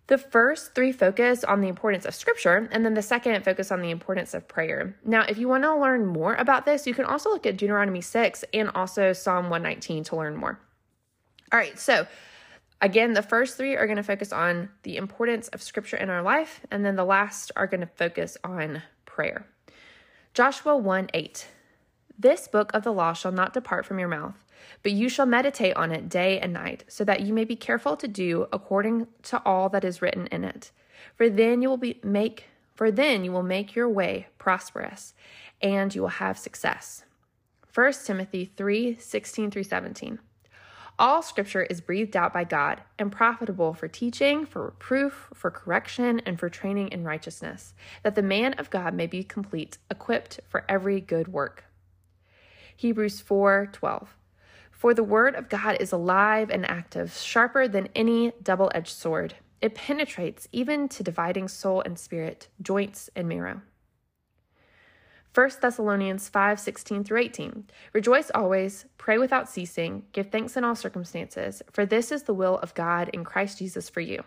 The 0.08 0.18
first 0.18 0.74
three 0.74 0.90
focus 0.90 1.44
on 1.44 1.60
the 1.60 1.68
importance 1.68 2.06
of 2.06 2.14
scripture, 2.14 2.66
and 2.72 2.82
then 2.82 2.94
the 2.94 3.02
second 3.02 3.44
focus 3.44 3.70
on 3.70 3.82
the 3.82 3.90
importance 3.90 4.32
of 4.32 4.48
prayer. 4.48 4.96
Now, 5.04 5.24
if 5.28 5.36
you 5.36 5.48
want 5.48 5.64
to 5.64 5.76
learn 5.76 6.06
more 6.06 6.34
about 6.36 6.64
this, 6.64 6.86
you 6.86 6.94
can 6.94 7.04
also 7.04 7.28
look 7.28 7.44
at 7.44 7.58
Deuteronomy 7.58 8.00
6 8.00 8.42
and 8.54 8.70
also 8.70 9.12
Psalm 9.12 9.50
119 9.50 10.04
to 10.04 10.16
learn 10.16 10.34
more. 10.34 10.58
All 11.52 11.58
right, 11.58 11.78
so 11.78 12.06
again, 12.80 13.12
the 13.12 13.22
first 13.22 13.58
three 13.58 13.76
are 13.76 13.86
going 13.86 13.98
to 13.98 14.02
focus 14.02 14.32
on 14.32 14.70
the 14.82 14.96
importance 14.96 15.48
of 15.48 15.62
scripture 15.62 15.98
in 15.98 16.08
our 16.08 16.22
life, 16.22 16.64
and 16.70 16.86
then 16.86 16.96
the 16.96 17.04
last 17.04 17.52
are 17.54 17.66
going 17.66 17.82
to 17.82 17.86
focus 17.86 18.38
on 18.42 18.82
prayer. 19.04 19.46
Joshua 20.32 20.74
1 20.74 21.10
8. 21.12 21.48
This 22.18 22.48
book 22.48 22.70
of 22.72 22.82
the 22.82 22.94
law 22.94 23.12
shall 23.12 23.32
not 23.32 23.52
depart 23.52 23.84
from 23.84 23.98
your 23.98 24.08
mouth 24.08 24.42
but 24.82 24.92
you 24.92 25.08
shall 25.08 25.26
meditate 25.26 25.76
on 25.76 25.92
it 25.92 26.08
day 26.08 26.38
and 26.38 26.52
night, 26.52 26.84
so 26.88 27.04
that 27.04 27.20
you 27.20 27.32
may 27.32 27.44
be 27.44 27.56
careful 27.56 27.96
to 27.96 28.08
do 28.08 28.46
according 28.52 29.06
to 29.24 29.42
all 29.44 29.68
that 29.68 29.84
is 29.84 30.02
written 30.02 30.26
in 30.28 30.44
it. 30.44 30.70
For 31.16 31.28
then 31.28 31.62
you 31.62 31.68
will 31.68 31.76
be 31.76 32.00
make 32.02 32.44
for 32.74 32.92
then 32.92 33.24
you 33.24 33.32
will 33.32 33.42
make 33.42 33.74
your 33.74 33.88
way 33.88 34.28
prosperous, 34.38 35.12
and 35.60 35.92
you 35.92 36.02
will 36.02 36.08
have 36.08 36.38
success. 36.38 37.04
1 37.74 37.92
Timothy 38.04 38.52
3 38.56 38.96
16 38.98 39.50
through 39.50 39.64
17. 39.64 40.20
All 40.96 41.22
scripture 41.22 41.62
is 41.62 41.80
breathed 41.80 42.16
out 42.16 42.32
by 42.32 42.42
God 42.44 42.82
and 42.98 43.12
profitable 43.12 43.72
for 43.72 43.86
teaching, 43.86 44.44
for 44.44 44.64
reproof, 44.64 45.28
for 45.32 45.50
correction, 45.50 46.20
and 46.26 46.40
for 46.40 46.48
training 46.48 46.88
in 46.88 47.04
righteousness, 47.04 47.74
that 48.02 48.16
the 48.16 48.22
man 48.22 48.54
of 48.54 48.70
God 48.70 48.94
may 48.94 49.06
be 49.06 49.22
complete, 49.22 49.78
equipped 49.90 50.40
for 50.48 50.64
every 50.68 51.00
good 51.00 51.28
work. 51.28 51.64
Hebrews 52.76 53.20
4 53.20 53.70
12. 53.72 54.17
For 54.78 54.94
the 54.94 55.02
word 55.02 55.34
of 55.34 55.48
God 55.48 55.78
is 55.80 55.90
alive 55.90 56.50
and 56.50 56.64
active, 56.64 57.12
sharper 57.12 57.66
than 57.66 57.88
any 57.96 58.30
double 58.40 58.70
edged 58.72 58.94
sword. 58.94 59.34
It 59.60 59.74
penetrates 59.74 60.46
even 60.52 60.88
to 60.90 61.02
dividing 61.02 61.48
soul 61.48 61.80
and 61.80 61.98
spirit, 61.98 62.46
joints 62.62 63.10
and 63.16 63.28
marrow. 63.28 63.62
1 65.34 65.50
Thessalonians 65.60 66.28
5 66.28 66.60
16 66.60 67.02
through 67.02 67.18
18. 67.18 67.64
Rejoice 67.92 68.30
always, 68.32 68.86
pray 68.98 69.18
without 69.18 69.48
ceasing, 69.48 70.04
give 70.12 70.30
thanks 70.30 70.56
in 70.56 70.62
all 70.62 70.76
circumstances, 70.76 71.60
for 71.72 71.84
this 71.84 72.12
is 72.12 72.22
the 72.22 72.34
will 72.34 72.58
of 72.58 72.72
God 72.74 73.10
in 73.12 73.24
Christ 73.24 73.58
Jesus 73.58 73.88
for 73.88 74.00
you. 74.00 74.22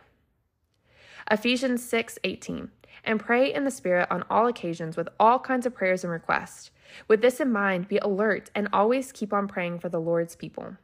Ephesians 1.31 1.81
6 1.81 2.19
18. 2.25 2.69
And 3.03 3.19
pray 3.19 3.53
in 3.53 3.63
the 3.63 3.71
Spirit 3.71 4.07
on 4.11 4.23
all 4.29 4.47
occasions 4.47 4.95
with 4.95 5.09
all 5.19 5.39
kinds 5.39 5.65
of 5.65 5.73
prayers 5.73 6.03
and 6.03 6.11
requests. 6.11 6.71
With 7.07 7.21
this 7.21 7.39
in 7.39 7.51
mind, 7.51 7.87
be 7.87 7.97
alert 7.97 8.51
and 8.53 8.67
always 8.71 9.11
keep 9.11 9.33
on 9.33 9.47
praying 9.47 9.79
for 9.79 9.89
the 9.89 9.99
Lord's 9.99 10.35
people. 10.35 10.77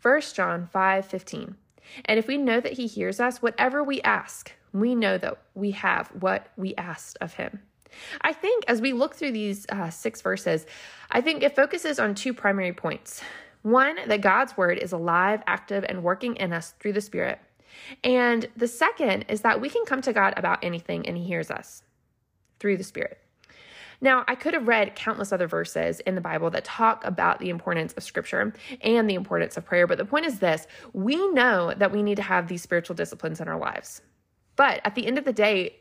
1 0.00 0.34
John 0.34 0.68
5:15. 0.72 1.56
And 2.04 2.18
if 2.18 2.26
we 2.26 2.36
know 2.36 2.60
that 2.60 2.74
he 2.74 2.86
hears 2.86 3.20
us, 3.20 3.40
whatever 3.40 3.82
we 3.82 4.02
ask, 4.02 4.52
we 4.72 4.94
know 4.94 5.18
that 5.18 5.38
we 5.54 5.70
have 5.72 6.08
what 6.08 6.48
we 6.56 6.74
asked 6.76 7.16
of 7.20 7.34
him. 7.34 7.62
I 8.20 8.32
think 8.32 8.64
as 8.66 8.80
we 8.80 8.92
look 8.92 9.14
through 9.14 9.32
these 9.32 9.66
uh, 9.68 9.90
six 9.90 10.20
verses, 10.20 10.66
I 11.10 11.20
think 11.20 11.42
it 11.42 11.54
focuses 11.54 11.98
on 11.98 12.14
two 12.14 12.34
primary 12.34 12.72
points. 12.72 13.22
One, 13.62 13.96
that 14.08 14.20
God's 14.20 14.56
word 14.56 14.78
is 14.78 14.92
alive, 14.92 15.42
active, 15.46 15.84
and 15.88 16.02
working 16.02 16.36
in 16.36 16.52
us 16.52 16.74
through 16.80 16.92
the 16.92 17.00
Spirit. 17.00 17.38
And 18.02 18.48
the 18.56 18.68
second 18.68 19.26
is 19.28 19.42
that 19.42 19.60
we 19.60 19.68
can 19.68 19.84
come 19.84 20.02
to 20.02 20.12
God 20.12 20.34
about 20.36 20.62
anything 20.62 21.06
and 21.06 21.16
He 21.16 21.24
hears 21.24 21.50
us 21.50 21.82
through 22.58 22.76
the 22.76 22.84
Spirit. 22.84 23.18
Now, 24.00 24.24
I 24.28 24.34
could 24.34 24.54
have 24.54 24.68
read 24.68 24.96
countless 24.96 25.32
other 25.32 25.46
verses 25.46 26.00
in 26.00 26.14
the 26.14 26.20
Bible 26.20 26.50
that 26.50 26.64
talk 26.64 27.04
about 27.04 27.38
the 27.38 27.48
importance 27.48 27.92
of 27.94 28.02
scripture 28.02 28.52
and 28.82 29.08
the 29.08 29.14
importance 29.14 29.56
of 29.56 29.64
prayer, 29.64 29.86
but 29.86 29.98
the 29.98 30.04
point 30.04 30.26
is 30.26 30.40
this 30.40 30.66
we 30.92 31.16
know 31.28 31.72
that 31.76 31.92
we 31.92 32.02
need 32.02 32.16
to 32.16 32.22
have 32.22 32.48
these 32.48 32.62
spiritual 32.62 32.96
disciplines 32.96 33.40
in 33.40 33.48
our 33.48 33.58
lives. 33.58 34.02
But 34.56 34.80
at 34.84 34.94
the 34.94 35.06
end 35.06 35.18
of 35.18 35.24
the 35.24 35.32
day, 35.32 35.76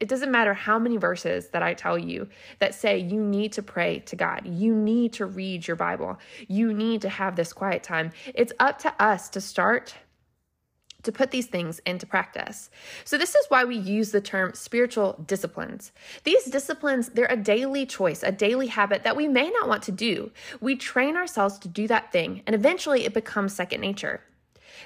it 0.00 0.08
doesn't 0.08 0.32
matter 0.32 0.52
how 0.52 0.78
many 0.78 0.96
verses 0.96 1.48
that 1.50 1.62
I 1.62 1.74
tell 1.74 1.96
you 1.96 2.28
that 2.58 2.74
say 2.74 2.98
you 2.98 3.22
need 3.22 3.52
to 3.52 3.62
pray 3.62 4.00
to 4.00 4.16
God, 4.16 4.42
you 4.44 4.74
need 4.74 5.12
to 5.14 5.26
read 5.26 5.66
your 5.66 5.76
Bible, 5.76 6.18
you 6.48 6.74
need 6.74 7.02
to 7.02 7.08
have 7.08 7.36
this 7.36 7.52
quiet 7.52 7.82
time. 7.84 8.10
It's 8.34 8.52
up 8.58 8.78
to 8.80 8.92
us 9.00 9.28
to 9.30 9.40
start 9.40 9.94
to 11.02 11.12
put 11.12 11.30
these 11.30 11.46
things 11.46 11.80
into 11.86 12.06
practice. 12.06 12.70
So, 13.04 13.18
this 13.18 13.34
is 13.34 13.46
why 13.48 13.64
we 13.64 13.76
use 13.76 14.10
the 14.10 14.20
term 14.20 14.54
spiritual 14.54 15.22
disciplines. 15.26 15.92
These 16.24 16.44
disciplines, 16.44 17.08
they're 17.08 17.26
a 17.26 17.36
daily 17.36 17.86
choice, 17.86 18.22
a 18.22 18.32
daily 18.32 18.68
habit 18.68 19.04
that 19.04 19.16
we 19.16 19.28
may 19.28 19.50
not 19.50 19.68
want 19.68 19.82
to 19.84 19.92
do. 19.92 20.30
We 20.60 20.76
train 20.76 21.16
ourselves 21.16 21.58
to 21.60 21.68
do 21.68 21.86
that 21.88 22.12
thing, 22.12 22.42
and 22.46 22.54
eventually 22.54 23.04
it 23.04 23.14
becomes 23.14 23.54
second 23.54 23.80
nature. 23.80 24.20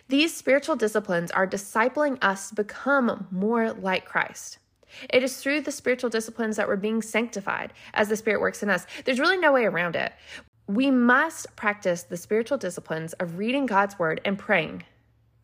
These 0.09 0.37
spiritual 0.37 0.77
disciplines 0.77 1.31
are 1.31 1.47
discipling 1.47 2.19
us 2.23 2.51
to 2.51 2.55
become 2.55 3.27
more 3.31 3.73
like 3.73 4.05
Christ. 4.05 4.59
It 5.11 5.23
is 5.23 5.37
through 5.39 5.63
the 5.63 5.73
spiritual 5.73 6.11
disciplines 6.11 6.57
that 6.57 6.69
we're 6.69 6.77
being 6.77 7.03
sanctified 7.03 7.73
as 7.93 8.09
the 8.09 8.17
Spirit 8.17 8.41
works 8.41 8.63
in 8.63 8.71
us. 8.71 8.87
There's 9.05 9.21
really 9.21 9.37
no 9.37 9.53
way 9.53 9.65
around 9.65 9.97
it. 9.97 10.13
We 10.69 10.91
must 10.91 11.55
practice 11.55 12.03
the 12.03 12.17
spiritual 12.17 12.59
disciplines 12.59 13.13
of 13.15 13.39
reading 13.39 13.67
God's 13.67 13.99
word 13.99 14.21
and 14.25 14.39
praying 14.39 14.85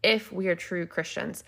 if 0.03 0.33
we 0.33 0.49
are 0.49 0.55
true 0.55 0.87
Christians. 0.87 1.45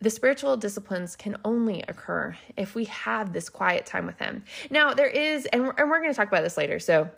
The 0.00 0.10
spiritual 0.10 0.56
disciplines 0.56 1.16
can 1.16 1.36
only 1.44 1.82
occur 1.88 2.36
if 2.56 2.74
we 2.74 2.84
have 2.86 3.32
this 3.32 3.48
quiet 3.48 3.86
time 3.86 4.06
with 4.06 4.18
Him. 4.18 4.44
Now, 4.70 4.92
there 4.92 5.08
is, 5.08 5.46
and 5.46 5.62
we're, 5.62 5.74
and 5.78 5.88
we're 5.88 6.00
going 6.00 6.10
to 6.10 6.16
talk 6.16 6.28
about 6.28 6.42
this 6.42 6.56
later. 6.56 6.78
So, 6.78 7.08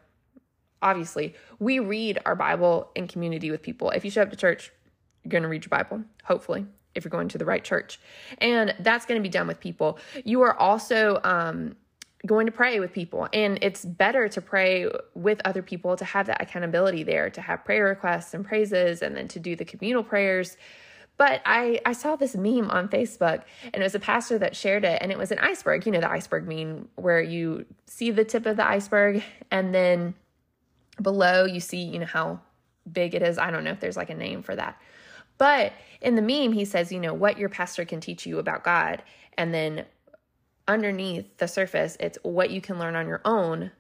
obviously, 0.82 1.34
we 1.58 1.78
read 1.78 2.20
our 2.26 2.36
Bible 2.36 2.90
in 2.94 3.08
community 3.08 3.50
with 3.50 3.62
people. 3.62 3.90
If 3.90 4.04
you 4.04 4.10
show 4.10 4.22
up 4.22 4.30
to 4.30 4.36
church, 4.36 4.70
you're 5.24 5.30
going 5.30 5.42
to 5.42 5.48
read 5.48 5.64
your 5.64 5.70
Bible, 5.70 6.04
hopefully, 6.22 6.66
if 6.94 7.04
you're 7.04 7.10
going 7.10 7.28
to 7.28 7.38
the 7.38 7.44
right 7.44 7.64
church. 7.64 7.98
And 8.38 8.74
that's 8.80 9.06
going 9.06 9.20
to 9.20 9.22
be 9.22 9.32
done 9.32 9.48
with 9.48 9.58
people. 9.58 9.98
You 10.24 10.42
are 10.42 10.56
also, 10.56 11.20
um, 11.24 11.76
going 12.24 12.46
to 12.46 12.52
pray 12.52 12.80
with 12.80 12.92
people. 12.92 13.28
And 13.32 13.58
it's 13.62 13.84
better 13.84 14.28
to 14.28 14.40
pray 14.40 14.88
with 15.14 15.40
other 15.44 15.62
people 15.62 15.96
to 15.96 16.04
have 16.04 16.26
that 16.26 16.40
accountability 16.40 17.02
there, 17.02 17.30
to 17.30 17.40
have 17.40 17.64
prayer 17.64 17.84
requests 17.84 18.32
and 18.32 18.44
praises, 18.44 19.02
and 19.02 19.16
then 19.16 19.28
to 19.28 19.40
do 19.40 19.54
the 19.54 19.64
communal 19.64 20.02
prayers. 20.02 20.56
But 21.18 21.40
I, 21.46 21.80
I 21.86 21.92
saw 21.92 22.16
this 22.16 22.34
meme 22.34 22.70
on 22.70 22.88
Facebook 22.88 23.42
and 23.64 23.76
it 23.76 23.82
was 23.82 23.94
a 23.94 24.00
pastor 24.00 24.38
that 24.38 24.54
shared 24.54 24.84
it 24.84 25.00
and 25.00 25.10
it 25.10 25.18
was 25.18 25.32
an 25.32 25.38
iceberg. 25.38 25.86
You 25.86 25.92
know, 25.92 26.00
the 26.00 26.10
iceberg 26.10 26.46
meme 26.46 26.88
where 26.96 27.22
you 27.22 27.64
see 27.86 28.10
the 28.10 28.24
tip 28.24 28.44
of 28.44 28.56
the 28.56 28.66
iceberg 28.66 29.22
and 29.50 29.74
then 29.74 30.14
below 31.00 31.44
you 31.44 31.60
see, 31.60 31.82
you 31.82 31.98
know, 31.98 32.06
how 32.06 32.40
big 32.90 33.14
it 33.14 33.22
is. 33.22 33.38
I 33.38 33.50
don't 33.50 33.64
know 33.64 33.70
if 33.70 33.80
there's 33.80 33.96
like 33.96 34.10
a 34.10 34.14
name 34.14 34.42
for 34.42 34.54
that. 34.56 34.80
But 35.38 35.72
in 36.00 36.14
the 36.14 36.22
meme, 36.22 36.52
he 36.52 36.64
says, 36.64 36.92
you 36.92 37.00
know, 37.00 37.14
what 37.14 37.38
your 37.38 37.48
pastor 37.48 37.84
can 37.84 38.00
teach 38.00 38.26
you 38.26 38.38
about 38.38 38.64
God. 38.64 39.02
And 39.38 39.52
then 39.52 39.84
underneath 40.68 41.36
the 41.38 41.48
surface, 41.48 41.96
it's 42.00 42.18
what 42.22 42.50
you 42.50 42.60
can 42.60 42.78
learn 42.78 42.96
on 42.96 43.06
your 43.08 43.20
own 43.24 43.70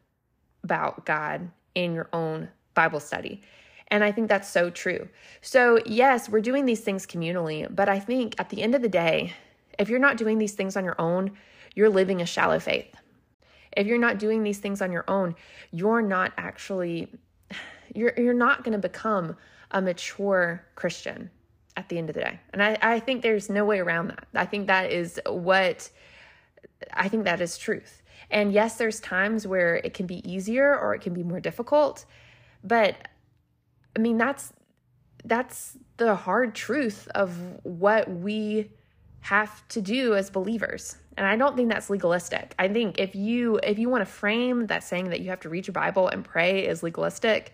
about 0.64 1.06
God 1.06 1.50
in 1.74 1.94
your 1.94 2.08
own 2.12 2.48
Bible 2.74 3.00
study. 3.00 3.42
And 3.88 4.02
I 4.02 4.10
think 4.10 4.28
that's 4.28 4.48
so 4.48 4.70
true. 4.70 5.08
So, 5.40 5.78
yes, 5.86 6.28
we're 6.28 6.40
doing 6.40 6.66
these 6.66 6.80
things 6.80 7.06
communally, 7.06 7.72
but 7.74 7.88
I 7.88 8.00
think 8.00 8.34
at 8.38 8.50
the 8.50 8.62
end 8.62 8.74
of 8.74 8.82
the 8.82 8.88
day, 8.88 9.32
if 9.78 9.88
you're 9.88 9.98
not 10.00 10.16
doing 10.16 10.38
these 10.38 10.54
things 10.54 10.76
on 10.76 10.84
your 10.84 11.00
own, 11.00 11.32
you're 11.74 11.88
living 11.90 12.20
a 12.20 12.26
shallow 12.26 12.58
faith. 12.58 12.92
If 13.76 13.86
you're 13.86 13.98
not 13.98 14.18
doing 14.18 14.42
these 14.42 14.58
things 14.58 14.80
on 14.80 14.90
your 14.90 15.04
own, 15.06 15.34
you're 15.70 16.02
not 16.02 16.32
actually 16.36 17.08
you're 17.94 18.12
you're 18.16 18.34
not 18.34 18.64
going 18.64 18.72
to 18.72 18.88
become 18.88 19.36
a 19.70 19.80
mature 19.80 20.64
Christian 20.74 21.30
at 21.76 21.88
the 21.88 21.98
end 21.98 22.08
of 22.08 22.14
the 22.14 22.22
day. 22.22 22.40
And 22.52 22.62
I, 22.62 22.78
I 22.80 23.00
think 23.00 23.22
there's 23.22 23.50
no 23.50 23.64
way 23.64 23.78
around 23.78 24.08
that. 24.08 24.26
I 24.34 24.46
think 24.46 24.66
that 24.66 24.90
is 24.90 25.20
what 25.26 25.90
I 26.92 27.08
think 27.08 27.24
that 27.24 27.40
is 27.40 27.58
truth. 27.58 28.02
And 28.30 28.52
yes, 28.52 28.76
there's 28.76 29.00
times 29.00 29.46
where 29.46 29.76
it 29.76 29.94
can 29.94 30.06
be 30.06 30.28
easier 30.30 30.76
or 30.78 30.94
it 30.94 31.00
can 31.00 31.14
be 31.14 31.22
more 31.22 31.40
difficult, 31.40 32.04
but 32.64 33.08
I 33.94 34.00
mean 34.00 34.18
that's 34.18 34.52
that's 35.24 35.76
the 35.96 36.14
hard 36.14 36.54
truth 36.54 37.08
of 37.14 37.36
what 37.64 38.08
we 38.10 38.70
have 39.20 39.66
to 39.68 39.80
do 39.80 40.14
as 40.14 40.30
believers. 40.30 40.96
And 41.16 41.26
I 41.26 41.36
don't 41.36 41.56
think 41.56 41.68
that's 41.68 41.90
legalistic. 41.90 42.54
I 42.58 42.68
think 42.68 43.00
if 43.00 43.14
you 43.14 43.58
if 43.62 43.78
you 43.78 43.88
want 43.88 44.02
to 44.02 44.10
frame 44.10 44.66
that 44.66 44.84
saying 44.84 45.10
that 45.10 45.20
you 45.20 45.30
have 45.30 45.40
to 45.40 45.48
read 45.48 45.66
your 45.66 45.72
Bible 45.72 46.08
and 46.08 46.24
pray 46.24 46.66
is 46.66 46.82
legalistic, 46.82 47.52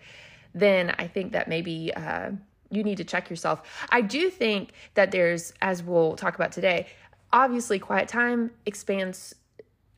then 0.53 0.93
I 0.99 1.07
think 1.07 1.31
that 1.31 1.47
maybe 1.47 1.93
uh, 1.95 2.31
you 2.69 2.83
need 2.83 2.97
to 2.97 3.03
check 3.03 3.29
yourself. 3.29 3.61
I 3.89 4.01
do 4.01 4.29
think 4.29 4.71
that 4.95 5.11
there's, 5.11 5.53
as 5.61 5.83
we'll 5.83 6.15
talk 6.15 6.35
about 6.35 6.51
today, 6.51 6.87
obviously 7.33 7.79
quiet 7.79 8.07
time 8.07 8.51
expands 8.65 9.35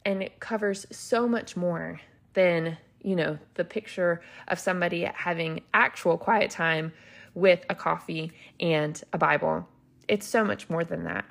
and 0.05 0.23
it 0.23 0.39
covers 0.39 0.85
so 0.89 1.27
much 1.27 1.57
more 1.57 1.99
than 2.33 2.77
you 3.01 3.15
know 3.15 3.37
the 3.55 3.63
picture 3.65 4.21
of 4.47 4.57
somebody 4.57 5.03
having 5.03 5.61
actual 5.73 6.17
quiet 6.17 6.49
time 6.49 6.91
with 7.35 7.63
a 7.69 7.75
coffee 7.75 8.31
and 8.59 9.03
a 9.13 9.17
bible. 9.17 9.67
It's 10.07 10.25
so 10.25 10.43
much 10.43 10.69
more 10.69 10.83
than 10.83 11.03
that. 11.03 11.25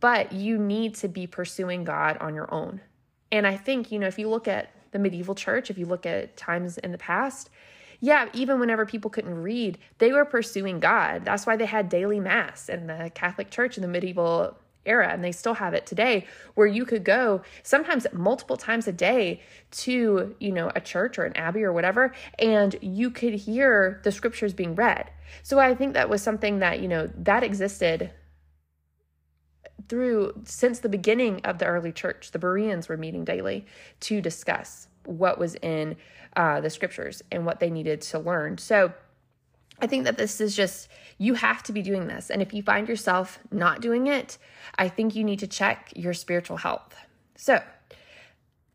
But 0.00 0.32
you 0.32 0.58
need 0.58 0.94
to 0.96 1.08
be 1.08 1.26
pursuing 1.26 1.82
god 1.82 2.16
on 2.18 2.34
your 2.34 2.52
own. 2.54 2.80
And 3.32 3.46
i 3.46 3.56
think 3.56 3.90
you 3.90 3.98
know 3.98 4.06
if 4.06 4.18
you 4.18 4.28
look 4.28 4.48
at 4.48 4.72
the 4.92 4.98
medieval 4.98 5.34
church 5.34 5.70
if 5.70 5.76
you 5.76 5.84
look 5.84 6.06
at 6.06 6.36
times 6.36 6.78
in 6.78 6.92
the 6.92 6.98
past 6.98 7.50
yeah, 8.00 8.28
even 8.32 8.60
whenever 8.60 8.86
people 8.86 9.10
couldn't 9.10 9.42
read, 9.42 9.76
they 9.98 10.12
were 10.12 10.24
pursuing 10.24 10.78
God. 10.78 11.24
That's 11.24 11.46
why 11.46 11.56
they 11.56 11.66
had 11.66 11.88
daily 11.88 12.20
mass 12.20 12.68
in 12.68 12.86
the 12.86 13.10
Catholic 13.12 13.50
Church 13.50 13.76
in 13.76 13.82
the 13.82 13.88
medieval 13.88 14.56
era 14.88 15.08
and 15.08 15.22
they 15.22 15.32
still 15.32 15.54
have 15.54 15.74
it 15.74 15.86
today 15.86 16.24
where 16.54 16.66
you 16.66 16.84
could 16.84 17.04
go 17.04 17.42
sometimes 17.62 18.06
multiple 18.12 18.56
times 18.56 18.88
a 18.88 18.92
day 18.92 19.40
to 19.70 20.34
you 20.40 20.52
know 20.52 20.70
a 20.74 20.80
church 20.80 21.18
or 21.18 21.24
an 21.24 21.36
abbey 21.36 21.62
or 21.62 21.72
whatever 21.72 22.12
and 22.38 22.76
you 22.80 23.10
could 23.10 23.34
hear 23.34 24.00
the 24.04 24.12
scriptures 24.12 24.54
being 24.54 24.74
read 24.74 25.10
so 25.42 25.58
i 25.58 25.74
think 25.74 25.94
that 25.94 26.08
was 26.08 26.22
something 26.22 26.58
that 26.58 26.80
you 26.80 26.88
know 26.88 27.08
that 27.16 27.42
existed 27.42 28.10
through 29.88 30.32
since 30.44 30.80
the 30.80 30.88
beginning 30.88 31.40
of 31.44 31.58
the 31.58 31.66
early 31.66 31.92
church 31.92 32.30
the 32.32 32.38
bereans 32.38 32.88
were 32.88 32.96
meeting 32.96 33.24
daily 33.24 33.64
to 34.00 34.20
discuss 34.20 34.88
what 35.04 35.38
was 35.38 35.54
in 35.56 35.96
uh, 36.36 36.60
the 36.60 36.70
scriptures 36.70 37.22
and 37.32 37.44
what 37.46 37.60
they 37.60 37.70
needed 37.70 38.00
to 38.00 38.18
learn. 38.18 38.58
So 38.58 38.92
I 39.80 39.86
think 39.86 40.04
that 40.04 40.18
this 40.18 40.40
is 40.40 40.56
just, 40.56 40.88
you 41.18 41.34
have 41.34 41.62
to 41.64 41.72
be 41.72 41.82
doing 41.82 42.06
this. 42.06 42.30
And 42.30 42.42
if 42.42 42.52
you 42.52 42.62
find 42.62 42.88
yourself 42.88 43.38
not 43.50 43.80
doing 43.80 44.06
it, 44.06 44.38
I 44.76 44.88
think 44.88 45.14
you 45.14 45.24
need 45.24 45.38
to 45.40 45.46
check 45.46 45.92
your 45.94 46.14
spiritual 46.14 46.56
health. 46.56 46.96
So, 47.36 47.62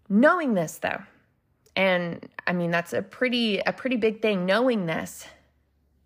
knowing 0.10 0.54
this 0.54 0.78
though, 0.78 1.02
and 1.76 2.28
I 2.46 2.54
mean 2.54 2.72
that's 2.72 2.94
a 2.94 3.02
pretty 3.02 3.60
a 3.60 3.74
pretty 3.74 3.96
big 3.96 4.22
thing 4.22 4.46
knowing 4.46 4.86
this, 4.86 5.26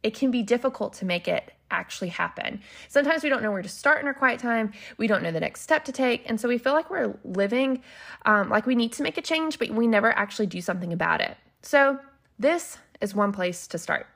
it 0.01 0.15
can 0.15 0.31
be 0.31 0.41
difficult 0.41 0.93
to 0.93 1.05
make 1.05 1.27
it 1.27 1.51
actually 1.69 2.07
happen. 2.07 2.61
Sometimes 2.87 3.23
we 3.23 3.29
don't 3.29 3.43
know 3.43 3.51
where 3.51 3.61
to 3.61 3.69
start 3.69 3.99
in 3.99 4.07
our 4.07 4.13
quiet 4.13 4.39
time. 4.39 4.71
We 4.97 5.07
don't 5.07 5.21
know 5.21 5.31
the 5.31 5.41
next 5.41 5.61
step 5.61 5.83
to 5.85 5.91
take. 5.91 6.23
And 6.29 6.39
so 6.39 6.47
we 6.47 6.57
feel 6.57 6.71
like 6.71 6.89
we're 6.89 7.17
living 7.25 7.83
um, 8.25 8.49
like 8.49 8.65
we 8.65 8.75
need 8.75 8.93
to 8.93 9.03
make 9.03 9.17
a 9.17 9.21
change, 9.21 9.59
but 9.59 9.69
we 9.71 9.85
never 9.85 10.11
actually 10.17 10.47
do 10.47 10.61
something 10.61 10.93
about 10.93 11.19
it. 11.19 11.35
So 11.61 11.99
this 12.39 12.77
is 13.01 13.13
one 13.13 13.33
place 13.33 13.67
to 13.67 13.77
start. 13.77 14.07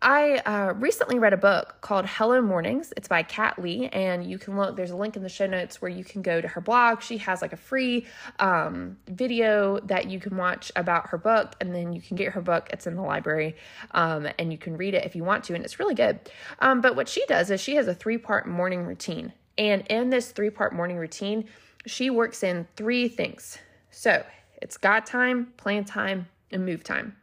I 0.00 0.36
uh, 0.46 0.74
recently 0.74 1.18
read 1.18 1.32
a 1.32 1.38
book 1.38 1.78
called 1.80 2.06
Hello 2.06 2.40
Mornings. 2.40 2.92
It's 2.96 3.08
by 3.08 3.24
Kat 3.24 3.58
Lee, 3.58 3.88
and 3.88 4.24
you 4.24 4.38
can 4.38 4.56
look. 4.56 4.76
There's 4.76 4.92
a 4.92 4.96
link 4.96 5.16
in 5.16 5.24
the 5.24 5.28
show 5.28 5.46
notes 5.46 5.82
where 5.82 5.90
you 5.90 6.04
can 6.04 6.22
go 6.22 6.40
to 6.40 6.46
her 6.46 6.60
blog. 6.60 7.02
She 7.02 7.18
has 7.18 7.42
like 7.42 7.52
a 7.52 7.56
free 7.56 8.06
um, 8.38 8.96
video 9.08 9.80
that 9.80 10.08
you 10.08 10.20
can 10.20 10.36
watch 10.36 10.70
about 10.76 11.08
her 11.08 11.18
book, 11.18 11.56
and 11.60 11.74
then 11.74 11.92
you 11.92 12.00
can 12.00 12.16
get 12.16 12.32
her 12.34 12.40
book. 12.40 12.68
It's 12.72 12.86
in 12.86 12.94
the 12.94 13.02
library, 13.02 13.56
um, 13.90 14.28
and 14.38 14.52
you 14.52 14.58
can 14.58 14.76
read 14.76 14.94
it 14.94 15.04
if 15.04 15.16
you 15.16 15.24
want 15.24 15.42
to, 15.44 15.54
and 15.54 15.64
it's 15.64 15.80
really 15.80 15.96
good. 15.96 16.20
Um, 16.60 16.80
but 16.80 16.94
what 16.94 17.08
she 17.08 17.26
does 17.26 17.50
is 17.50 17.60
she 17.60 17.74
has 17.74 17.88
a 17.88 17.94
three 17.94 18.18
part 18.18 18.46
morning 18.46 18.84
routine, 18.84 19.32
and 19.56 19.84
in 19.88 20.10
this 20.10 20.30
three 20.30 20.50
part 20.50 20.72
morning 20.72 20.96
routine, 20.96 21.48
she 21.86 22.08
works 22.08 22.44
in 22.44 22.68
three 22.76 23.08
things. 23.08 23.58
So 23.90 24.24
it's 24.62 24.76
God 24.76 25.06
time, 25.06 25.54
plan 25.56 25.84
time, 25.84 26.28
and 26.52 26.64
move 26.64 26.84
time. 26.84 27.16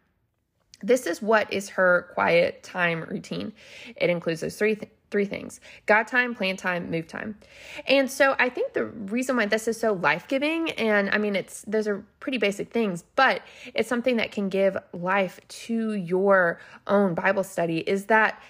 This 0.86 1.08
is 1.08 1.20
what 1.20 1.52
is 1.52 1.70
her 1.70 2.12
quiet 2.14 2.62
time 2.62 3.02
routine. 3.02 3.54
It 3.96 4.12
includes 4.12 4.42
those 4.42 4.56
three 4.56 4.76
th- 4.76 4.92
three 5.10 5.26
things 5.26 5.60
God 5.86 6.04
time, 6.08 6.36
plan 6.36 6.58
time, 6.58 6.92
move 6.92 7.08
time. 7.08 7.38
And 7.88 8.10
so 8.10 8.36
I 8.38 8.50
think 8.50 8.74
the 8.74 8.86
reason 8.86 9.36
why 9.36 9.48
this 9.48 9.68
is 9.68 9.80
so 9.80 9.94
life 9.94 10.28
giving, 10.28 10.72
and 10.72 11.10
I 11.10 11.18
mean, 11.18 11.36
it's 11.36 11.64
those 11.64 11.88
are 11.88 12.06
pretty 12.20 12.38
basic 12.38 12.72
things, 12.72 13.04
but 13.16 13.42
it's 13.74 13.90
something 13.90 14.18
that 14.18 14.32
can 14.32 14.50
give 14.50 14.78
life 14.94 15.40
to 15.48 15.94
your 15.94 16.60
own 16.86 17.16
Bible 17.16 17.44
study 17.44 17.80
is 17.80 18.06
that 18.06 18.42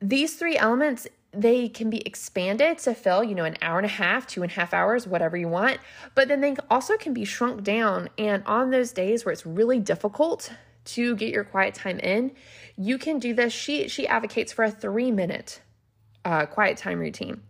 these 0.00 0.36
three 0.36 0.58
elements 0.58 1.06
they 1.32 1.68
can 1.68 1.90
be 1.90 2.06
expanded 2.06 2.78
to 2.78 2.94
fill, 2.94 3.24
you 3.24 3.34
know, 3.34 3.44
an 3.44 3.56
hour 3.60 3.78
and 3.78 3.86
a 3.86 3.88
half, 3.88 4.26
two 4.26 4.42
and 4.42 4.52
a 4.52 4.54
half 4.54 4.72
hours, 4.72 5.06
whatever 5.06 5.36
you 5.36 5.48
want. 5.48 5.78
But 6.14 6.28
then 6.28 6.40
they 6.40 6.54
also 6.70 6.96
can 6.96 7.12
be 7.12 7.24
shrunk 7.24 7.64
down. 7.64 8.08
And 8.16 8.44
on 8.46 8.70
those 8.70 8.92
days 8.92 9.24
where 9.24 9.32
it's 9.32 9.44
really 9.44 9.80
difficult 9.80 10.52
to 10.84 11.16
get 11.16 11.32
your 11.32 11.44
quiet 11.44 11.74
time 11.74 11.98
in, 12.00 12.32
you 12.76 12.98
can 12.98 13.18
do 13.18 13.34
this. 13.34 13.52
She 13.52 13.88
she 13.88 14.06
advocates 14.06 14.52
for 14.52 14.64
a 14.64 14.70
three 14.70 15.10
minute 15.10 15.60
uh, 16.24 16.46
quiet 16.46 16.76
time 16.76 16.98
routine. 16.98 17.42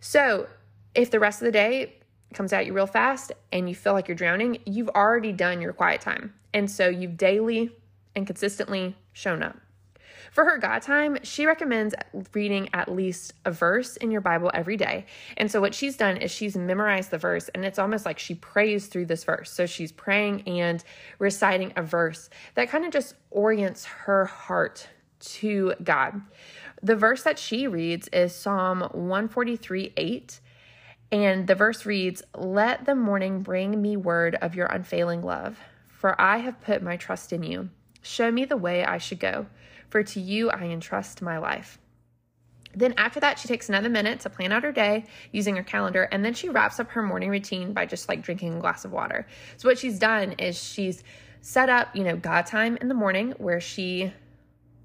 So 0.00 0.48
if 0.94 1.10
the 1.10 1.20
rest 1.20 1.40
of 1.40 1.46
the 1.46 1.52
day 1.52 1.94
comes 2.34 2.52
at 2.52 2.66
you 2.66 2.72
real 2.72 2.86
fast 2.86 3.32
and 3.52 3.68
you 3.68 3.74
feel 3.74 3.92
like 3.92 4.08
you're 4.08 4.16
drowning, 4.16 4.58
you've 4.66 4.88
already 4.90 5.32
done 5.32 5.60
your 5.60 5.72
quiet 5.72 6.00
time, 6.00 6.34
and 6.52 6.70
so 6.70 6.88
you've 6.88 7.16
daily 7.16 7.70
and 8.14 8.26
consistently 8.26 8.96
shown 9.12 9.42
up. 9.42 9.56
For 10.32 10.46
her 10.46 10.56
God 10.56 10.80
time, 10.80 11.18
she 11.24 11.44
recommends 11.44 11.94
reading 12.32 12.70
at 12.72 12.90
least 12.90 13.34
a 13.44 13.52
verse 13.52 13.98
in 13.98 14.10
your 14.10 14.22
Bible 14.22 14.50
every 14.54 14.78
day. 14.78 15.04
And 15.36 15.50
so 15.50 15.60
what 15.60 15.74
she's 15.74 15.94
done 15.98 16.16
is 16.16 16.30
she's 16.30 16.56
memorized 16.56 17.10
the 17.10 17.18
verse 17.18 17.50
and 17.50 17.66
it's 17.66 17.78
almost 17.78 18.06
like 18.06 18.18
she 18.18 18.34
prays 18.36 18.86
through 18.86 19.06
this 19.06 19.24
verse. 19.24 19.52
So 19.52 19.66
she's 19.66 19.92
praying 19.92 20.48
and 20.48 20.82
reciting 21.18 21.74
a 21.76 21.82
verse 21.82 22.30
that 22.54 22.70
kind 22.70 22.86
of 22.86 22.92
just 22.92 23.14
orients 23.30 23.84
her 23.84 24.24
heart 24.24 24.88
to 25.20 25.74
God. 25.84 26.22
The 26.82 26.96
verse 26.96 27.24
that 27.24 27.38
she 27.38 27.66
reads 27.66 28.08
is 28.08 28.34
Psalm 28.34 28.80
143 28.80 29.92
8. 29.94 30.40
And 31.12 31.46
the 31.46 31.54
verse 31.54 31.84
reads, 31.84 32.22
Let 32.34 32.86
the 32.86 32.94
morning 32.94 33.42
bring 33.42 33.82
me 33.82 33.98
word 33.98 34.36
of 34.36 34.54
your 34.54 34.66
unfailing 34.66 35.22
love, 35.22 35.58
for 35.88 36.18
I 36.18 36.38
have 36.38 36.62
put 36.62 36.82
my 36.82 36.96
trust 36.96 37.34
in 37.34 37.42
you. 37.42 37.68
Show 38.00 38.32
me 38.32 38.46
the 38.46 38.56
way 38.56 38.82
I 38.82 38.96
should 38.96 39.20
go 39.20 39.46
for 39.92 40.02
to 40.02 40.20
you 40.20 40.50
I 40.50 40.64
entrust 40.64 41.20
my 41.20 41.36
life. 41.36 41.78
Then 42.74 42.94
after 42.96 43.20
that, 43.20 43.38
she 43.38 43.46
takes 43.46 43.68
another 43.68 43.90
minute 43.90 44.20
to 44.20 44.30
plan 44.30 44.50
out 44.50 44.62
her 44.62 44.72
day 44.72 45.04
using 45.30 45.54
her 45.56 45.62
calendar, 45.62 46.04
and 46.04 46.24
then 46.24 46.32
she 46.32 46.48
wraps 46.48 46.80
up 46.80 46.88
her 46.92 47.02
morning 47.02 47.28
routine 47.28 47.74
by 47.74 47.84
just 47.84 48.08
like 48.08 48.22
drinking 48.22 48.54
a 48.54 48.60
glass 48.60 48.86
of 48.86 48.92
water. 48.92 49.26
So 49.58 49.68
what 49.68 49.78
she's 49.78 49.98
done 49.98 50.32
is 50.32 50.56
she's 50.60 51.04
set 51.42 51.68
up, 51.68 51.94
you 51.94 52.04
know, 52.04 52.16
God 52.16 52.46
time 52.46 52.78
in 52.80 52.88
the 52.88 52.94
morning 52.94 53.34
where 53.36 53.60
she 53.60 54.10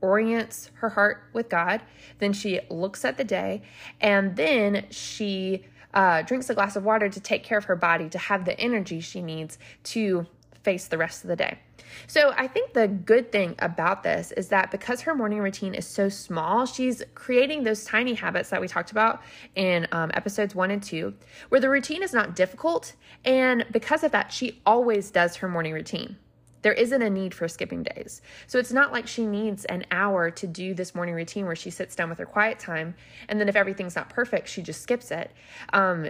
orients 0.01 0.69
her 0.75 0.89
heart 0.89 1.23
with 1.31 1.47
God. 1.47 1.81
Then 2.19 2.33
she 2.33 2.59
looks 2.69 3.05
at 3.05 3.15
the 3.17 3.23
day, 3.23 3.61
and 4.01 4.35
then 4.35 4.87
she 4.89 5.65
uh, 5.93 6.23
drinks 6.23 6.49
a 6.49 6.53
glass 6.53 6.75
of 6.75 6.83
water 6.83 7.07
to 7.07 7.19
take 7.21 7.45
care 7.45 7.57
of 7.57 7.65
her 7.65 7.77
body 7.77 8.09
to 8.09 8.17
have 8.17 8.43
the 8.43 8.59
energy 8.59 8.99
she 8.99 9.21
needs 9.21 9.57
to 9.83 10.27
face 10.63 10.87
the 10.89 10.97
rest 10.97 11.23
of 11.23 11.29
the 11.29 11.37
day. 11.37 11.59
So 12.05 12.33
I 12.37 12.47
think 12.47 12.73
the 12.73 12.87
good 12.87 13.31
thing 13.31 13.55
about 13.59 14.03
this 14.03 14.31
is 14.33 14.49
that 14.49 14.71
because 14.71 15.01
her 15.01 15.15
morning 15.15 15.39
routine 15.39 15.73
is 15.73 15.87
so 15.87 16.09
small, 16.09 16.65
she's 16.65 17.01
creating 17.15 17.63
those 17.63 17.83
tiny 17.83 18.13
habits 18.13 18.49
that 18.49 18.61
we 18.61 18.67
talked 18.67 18.91
about 18.91 19.21
in 19.55 19.87
um, 19.91 20.11
episodes 20.13 20.53
one 20.53 20.71
and 20.71 20.83
two, 20.83 21.13
where 21.49 21.59
the 21.59 21.69
routine 21.69 22.03
is 22.03 22.13
not 22.13 22.35
difficult. 22.35 22.93
And 23.25 23.65
because 23.71 24.03
of 24.03 24.11
that, 24.11 24.31
she 24.31 24.61
always 24.65 25.09
does 25.11 25.37
her 25.37 25.49
morning 25.49 25.73
routine. 25.73 26.17
There 26.61 26.73
isn't 26.73 27.01
a 27.01 27.09
need 27.09 27.33
for 27.33 27.47
skipping 27.47 27.83
days. 27.83 28.21
So 28.47 28.59
it's 28.59 28.73
not 28.73 28.91
like 28.91 29.07
she 29.07 29.25
needs 29.25 29.65
an 29.65 29.85
hour 29.91 30.29
to 30.31 30.47
do 30.47 30.73
this 30.73 30.95
morning 30.95 31.15
routine 31.15 31.45
where 31.45 31.55
she 31.55 31.69
sits 31.69 31.95
down 31.95 32.09
with 32.09 32.17
her 32.17 32.25
quiet 32.25 32.59
time. 32.59 32.95
And 33.29 33.39
then 33.39 33.47
if 33.47 33.55
everything's 33.55 33.95
not 33.95 34.09
perfect, 34.09 34.49
she 34.49 34.61
just 34.61 34.81
skips 34.81 35.11
it. 35.11 35.31
Um, 35.71 36.09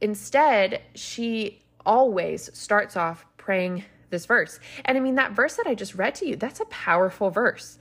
instead, 0.00 0.82
she 0.94 1.62
always 1.84 2.50
starts 2.52 2.96
off 2.96 3.24
praying 3.36 3.84
this 4.10 4.26
verse. 4.26 4.60
And 4.84 4.96
I 4.96 5.00
mean, 5.00 5.14
that 5.16 5.32
verse 5.32 5.56
that 5.56 5.66
I 5.66 5.74
just 5.74 5.94
read 5.94 6.14
to 6.16 6.26
you, 6.26 6.36
that's 6.36 6.60
a 6.60 6.66
powerful 6.66 7.30
verse. 7.30 7.78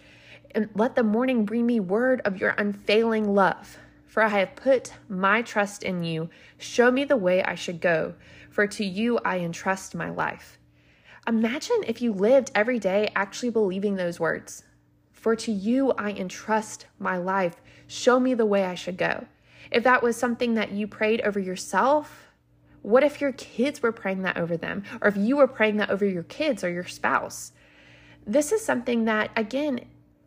And 0.51 0.69
let 0.75 0.95
the 0.95 1.03
morning 1.03 1.45
bring 1.45 1.65
me 1.65 1.79
word 1.79 2.21
of 2.25 2.39
your 2.39 2.51
unfailing 2.51 3.33
love. 3.33 3.77
For 4.05 4.23
I 4.23 4.29
have 4.29 4.55
put 4.55 4.93
my 5.09 5.41
trust 5.41 5.83
in 5.83 6.03
you. 6.03 6.29
Show 6.57 6.89
me 6.89 7.03
the 7.03 7.17
way 7.17 7.43
I 7.43 7.55
should 7.55 7.81
go, 7.81 8.13
for 8.49 8.65
to 8.65 8.85
you 8.85 9.19
I 9.25 9.39
entrust 9.39 9.93
my 9.93 10.09
life. 10.09 10.57
Imagine 11.27 11.83
if 11.85 12.01
you 12.01 12.13
lived 12.13 12.51
every 12.55 12.79
day 12.79 13.11
actually 13.15 13.49
believing 13.49 13.95
those 13.95 14.19
words. 14.19 14.63
For 15.11 15.35
to 15.35 15.51
you 15.51 15.91
I 15.97 16.11
entrust 16.11 16.85
my 16.99 17.17
life. 17.17 17.55
Show 17.87 18.19
me 18.19 18.33
the 18.35 18.45
way 18.45 18.63
I 18.63 18.75
should 18.75 18.97
go. 18.97 19.25
If 19.71 19.83
that 19.83 20.03
was 20.03 20.15
something 20.15 20.53
that 20.53 20.71
you 20.71 20.87
prayed 20.87 21.21
over 21.21 21.39
yourself, 21.39 22.24
what 22.85 23.03
if 23.03 23.19
your 23.19 23.31
kids 23.31 23.81
were 23.81 23.91
praying 23.91 24.21
that 24.21 24.37
over 24.37 24.55
them? 24.55 24.83
Or 25.01 25.07
if 25.07 25.17
you 25.17 25.37
were 25.37 25.47
praying 25.47 25.77
that 25.77 25.89
over 25.89 26.05
your 26.05 26.23
kids 26.23 26.63
or 26.63 26.69
your 26.69 26.85
spouse? 26.85 27.51
This 28.27 28.51
is 28.51 28.63
something 28.63 29.05
that, 29.05 29.31
again, 29.35 29.79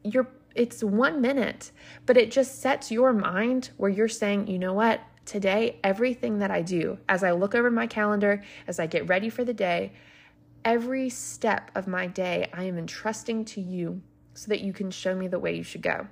you're 0.02 0.28
it's 0.56 0.82
one 0.82 1.20
minute, 1.20 1.70
but 2.04 2.16
it 2.16 2.32
just 2.32 2.60
sets 2.60 2.90
your 2.90 3.12
mind 3.12 3.70
where 3.76 3.90
you're 3.90 4.08
saying, 4.08 4.48
you 4.48 4.58
know 4.58 4.72
what? 4.72 5.00
Today, 5.24 5.78
everything 5.84 6.40
that 6.40 6.50
I 6.50 6.62
do, 6.62 6.98
as 7.08 7.22
I 7.22 7.30
look 7.30 7.54
over 7.54 7.70
my 7.70 7.86
calendar, 7.86 8.42
as 8.66 8.80
I 8.80 8.86
get 8.86 9.08
ready 9.08 9.28
for 9.28 9.44
the 9.44 9.54
day, 9.54 9.92
every 10.64 11.10
step 11.10 11.70
of 11.76 11.86
my 11.86 12.08
day, 12.08 12.48
I 12.52 12.64
am 12.64 12.76
entrusting 12.76 13.44
to 13.44 13.60
you 13.60 14.02
so 14.34 14.48
that 14.48 14.62
you 14.62 14.72
can 14.72 14.90
show 14.90 15.14
me 15.14 15.28
the 15.28 15.38
way 15.38 15.54
you 15.54 15.62
should 15.62 15.82
go. 15.82 16.08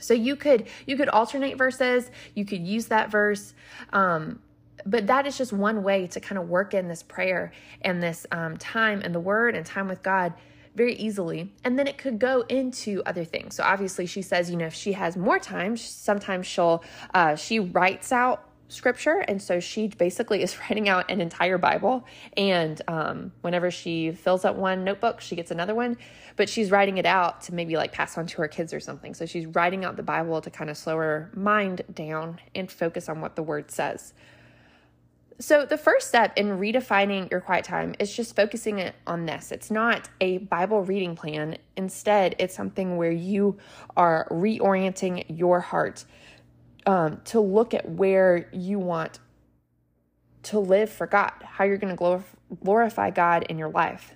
So 0.00 0.14
you 0.14 0.34
could 0.34 0.66
you 0.84 0.96
could 0.96 1.08
alternate 1.10 1.56
verses, 1.56 2.10
you 2.34 2.44
could 2.44 2.66
use 2.66 2.86
that 2.86 3.12
verse. 3.12 3.54
Um, 3.92 4.40
but 4.86 5.06
that 5.06 5.26
is 5.26 5.36
just 5.38 5.52
one 5.52 5.82
way 5.82 6.06
to 6.08 6.20
kind 6.20 6.38
of 6.38 6.48
work 6.48 6.74
in 6.74 6.88
this 6.88 7.02
prayer 7.02 7.52
and 7.82 8.02
this 8.02 8.26
um, 8.32 8.56
time 8.56 9.00
and 9.04 9.14
the 9.14 9.20
word 9.20 9.54
and 9.54 9.64
time 9.64 9.88
with 9.88 10.02
God 10.02 10.34
very 10.74 10.94
easily. 10.94 11.52
And 11.62 11.78
then 11.78 11.86
it 11.86 11.98
could 11.98 12.18
go 12.18 12.42
into 12.42 13.02
other 13.06 13.24
things. 13.24 13.56
So 13.56 13.62
obviously, 13.62 14.06
she 14.06 14.22
says, 14.22 14.50
you 14.50 14.56
know, 14.56 14.66
if 14.66 14.74
she 14.74 14.92
has 14.92 15.16
more 15.16 15.38
time, 15.38 15.76
sometimes 15.76 16.46
she'll, 16.46 16.82
uh, 17.12 17.36
she 17.36 17.60
writes 17.60 18.12
out 18.12 18.48
scripture. 18.68 19.24
And 19.28 19.40
so 19.40 19.60
she 19.60 19.88
basically 19.88 20.42
is 20.42 20.58
writing 20.58 20.88
out 20.88 21.10
an 21.10 21.20
entire 21.20 21.58
Bible. 21.58 22.04
And 22.36 22.80
um, 22.88 23.32
whenever 23.42 23.70
she 23.70 24.12
fills 24.12 24.44
up 24.44 24.56
one 24.56 24.84
notebook, 24.84 25.20
she 25.20 25.36
gets 25.36 25.50
another 25.50 25.74
one. 25.74 25.96
But 26.36 26.48
she's 26.48 26.70
writing 26.72 26.98
it 26.98 27.06
out 27.06 27.42
to 27.42 27.54
maybe 27.54 27.76
like 27.76 27.92
pass 27.92 28.18
on 28.18 28.26
to 28.26 28.42
her 28.42 28.48
kids 28.48 28.74
or 28.74 28.80
something. 28.80 29.14
So 29.14 29.26
she's 29.26 29.46
writing 29.46 29.84
out 29.84 29.96
the 29.96 30.02
Bible 30.02 30.40
to 30.40 30.50
kind 30.50 30.68
of 30.68 30.76
slow 30.76 30.96
her 30.96 31.30
mind 31.34 31.82
down 31.92 32.40
and 32.54 32.70
focus 32.70 33.08
on 33.08 33.20
what 33.20 33.36
the 33.36 33.42
word 33.42 33.70
says. 33.70 34.12
So, 35.40 35.66
the 35.66 35.76
first 35.76 36.08
step 36.08 36.32
in 36.36 36.46
redefining 36.46 37.28
your 37.28 37.40
quiet 37.40 37.64
time 37.64 37.94
is 37.98 38.14
just 38.14 38.36
focusing 38.36 38.78
it 38.78 38.94
on 39.04 39.26
this. 39.26 39.50
It's 39.50 39.70
not 39.70 40.08
a 40.20 40.38
Bible 40.38 40.82
reading 40.82 41.16
plan. 41.16 41.58
Instead, 41.76 42.36
it's 42.38 42.54
something 42.54 42.96
where 42.96 43.10
you 43.10 43.58
are 43.96 44.28
reorienting 44.30 45.24
your 45.28 45.60
heart 45.60 46.04
um, 46.86 47.20
to 47.24 47.40
look 47.40 47.74
at 47.74 47.88
where 47.88 48.48
you 48.52 48.78
want 48.78 49.18
to 50.44 50.60
live 50.60 50.90
for 50.90 51.06
God, 51.06 51.32
how 51.42 51.64
you're 51.64 51.78
going 51.78 51.96
to 51.96 52.24
glorify 52.62 53.10
God 53.10 53.44
in 53.48 53.58
your 53.58 53.70
life. 53.70 54.14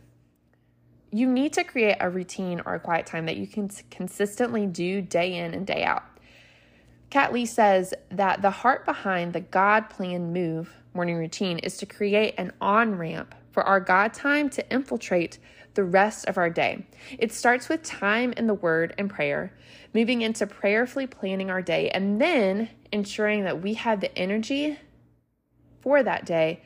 You 1.10 1.26
need 1.26 1.54
to 1.54 1.64
create 1.64 1.96
a 2.00 2.10
routine 2.10 2.60
or 2.64 2.74
a 2.74 2.80
quiet 2.80 3.06
time 3.06 3.26
that 3.26 3.38
you 3.38 3.46
can 3.46 3.70
consistently 3.90 4.66
do 4.66 5.00
day 5.00 5.34
in 5.34 5.54
and 5.54 5.66
day 5.66 5.82
out. 5.82 6.04
Kat 7.10 7.32
Lee 7.32 7.46
says 7.46 7.94
that 8.10 8.42
the 8.42 8.50
heart 8.50 8.84
behind 8.84 9.32
the 9.32 9.40
God 9.40 9.88
plan 9.88 10.32
move 10.32 10.74
morning 10.94 11.16
routine 11.16 11.58
is 11.58 11.76
to 11.78 11.86
create 11.86 12.34
an 12.38 12.52
on 12.60 12.96
ramp 12.96 13.34
for 13.50 13.62
our 13.62 13.80
God 13.80 14.14
time 14.14 14.48
to 14.50 14.72
infiltrate 14.72 15.38
the 15.74 15.84
rest 15.84 16.26
of 16.26 16.38
our 16.38 16.50
day. 16.50 16.86
It 17.18 17.32
starts 17.32 17.68
with 17.68 17.82
time 17.82 18.32
in 18.32 18.46
the 18.46 18.54
Word 18.54 18.94
and 18.98 19.08
prayer, 19.08 19.52
moving 19.94 20.22
into 20.22 20.46
prayerfully 20.46 21.06
planning 21.06 21.50
our 21.50 21.62
day, 21.62 21.90
and 21.90 22.20
then 22.20 22.68
ensuring 22.92 23.44
that 23.44 23.62
we 23.62 23.74
have 23.74 24.00
the 24.00 24.16
energy 24.18 24.78
for 25.80 26.02
that 26.02 26.26
day 26.26 26.62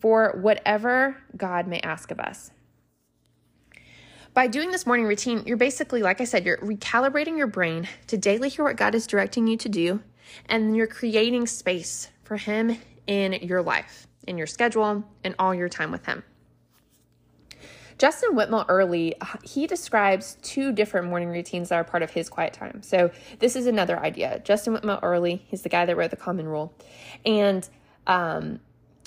for 0.00 0.38
whatever 0.40 1.16
God 1.36 1.66
may 1.66 1.80
ask 1.80 2.10
of 2.10 2.20
us. 2.20 2.50
By 4.34 4.46
doing 4.46 4.70
this 4.70 4.86
morning 4.86 5.06
routine, 5.06 5.42
you're 5.46 5.56
basically, 5.56 6.00
like 6.00 6.20
I 6.20 6.24
said, 6.24 6.46
you're 6.46 6.58
recalibrating 6.58 7.36
your 7.36 7.48
brain 7.48 7.88
to 8.06 8.16
daily 8.16 8.48
hear 8.48 8.64
what 8.64 8.76
God 8.76 8.94
is 8.94 9.06
directing 9.06 9.46
you 9.46 9.56
to 9.56 9.68
do, 9.68 10.00
and 10.46 10.76
you're 10.76 10.86
creating 10.86 11.46
space 11.46 12.08
for 12.22 12.36
Him 12.36 12.78
in 13.08 13.32
your 13.32 13.62
life, 13.62 14.06
in 14.28 14.38
your 14.38 14.46
schedule, 14.46 15.02
and 15.24 15.34
all 15.40 15.52
your 15.52 15.68
time 15.68 15.90
with 15.90 16.06
Him. 16.06 16.22
Justin 17.98 18.36
Whitmore 18.36 18.64
Earley, 18.68 19.16
he 19.42 19.66
describes 19.66 20.38
two 20.42 20.70
different 20.70 21.08
morning 21.08 21.30
routines 21.30 21.70
that 21.70 21.74
are 21.74 21.82
part 21.82 22.04
of 22.04 22.10
his 22.12 22.28
quiet 22.28 22.52
time. 22.52 22.80
So 22.80 23.10
this 23.40 23.56
is 23.56 23.66
another 23.66 23.98
idea. 23.98 24.40
Justin 24.44 24.72
Whitmore 24.72 25.00
Earley, 25.02 25.42
he's 25.48 25.62
the 25.62 25.68
guy 25.68 25.84
that 25.84 25.96
wrote 25.96 26.10
the 26.10 26.16
Common 26.16 26.46
Rule, 26.46 26.72
and 27.26 27.68
um, 28.06 28.60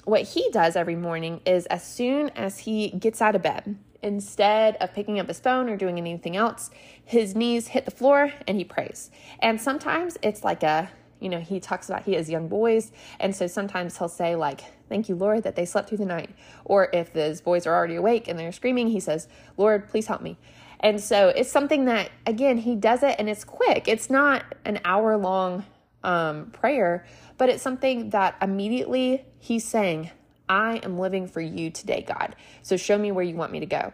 what 0.03 0.23
he 0.23 0.49
does 0.51 0.75
every 0.75 0.95
morning 0.95 1.41
is 1.45 1.65
as 1.67 1.83
soon 1.83 2.29
as 2.29 2.59
he 2.59 2.89
gets 2.89 3.21
out 3.21 3.35
of 3.35 3.41
bed, 3.41 3.77
instead 4.03 4.75
of 4.77 4.93
picking 4.93 5.19
up 5.19 5.27
his 5.27 5.39
phone 5.39 5.69
or 5.69 5.77
doing 5.77 5.97
anything 5.97 6.35
else, 6.35 6.69
his 7.03 7.35
knees 7.35 7.67
hit 7.67 7.85
the 7.85 7.91
floor 7.91 8.33
and 8.47 8.57
he 8.57 8.63
prays. 8.63 9.11
And 9.39 9.61
sometimes 9.61 10.17
it's 10.21 10.43
like 10.43 10.63
a 10.63 10.89
you 11.21 11.29
know, 11.29 11.39
he 11.39 11.59
talks 11.59 11.87
about 11.87 12.03
he 12.03 12.13
has 12.13 12.29
young 12.29 12.47
boys. 12.47 12.91
And 13.19 13.33
so 13.33 13.47
sometimes 13.47 13.97
he'll 13.97 14.09
say, 14.09 14.35
like, 14.35 14.61
thank 14.89 15.07
you, 15.07 15.15
Lord, 15.15 15.43
that 15.43 15.55
they 15.55 15.65
slept 15.65 15.87
through 15.87 15.99
the 15.99 16.05
night. 16.05 16.31
Or 16.65 16.89
if 16.91 17.13
those 17.13 17.39
boys 17.39 17.65
are 17.67 17.73
already 17.73 17.95
awake 17.95 18.27
and 18.27 18.37
they're 18.37 18.51
screaming, 18.51 18.89
he 18.89 18.99
says, 18.99 19.27
Lord, 19.55 19.87
please 19.87 20.07
help 20.07 20.21
me. 20.21 20.37
And 20.79 20.99
so 20.99 21.29
it's 21.29 21.51
something 21.51 21.85
that, 21.85 22.09
again, 22.25 22.57
he 22.57 22.75
does 22.75 23.03
it 23.03 23.15
and 23.19 23.29
it's 23.29 23.43
quick. 23.43 23.87
It's 23.87 24.09
not 24.09 24.43
an 24.65 24.79
hour 24.83 25.15
long 25.15 25.63
um, 26.03 26.49
prayer, 26.49 27.05
but 27.37 27.49
it's 27.49 27.61
something 27.61 28.09
that 28.09 28.35
immediately 28.41 29.23
he's 29.39 29.63
saying, 29.63 30.09
I 30.49 30.77
am 30.77 30.97
living 30.97 31.27
for 31.27 31.39
you 31.39 31.69
today, 31.69 32.01
God. 32.01 32.35
So 32.63 32.77
show 32.77 32.97
me 32.97 33.11
where 33.11 33.23
you 33.23 33.35
want 33.35 33.51
me 33.51 33.59
to 33.59 33.67
go. 33.67 33.93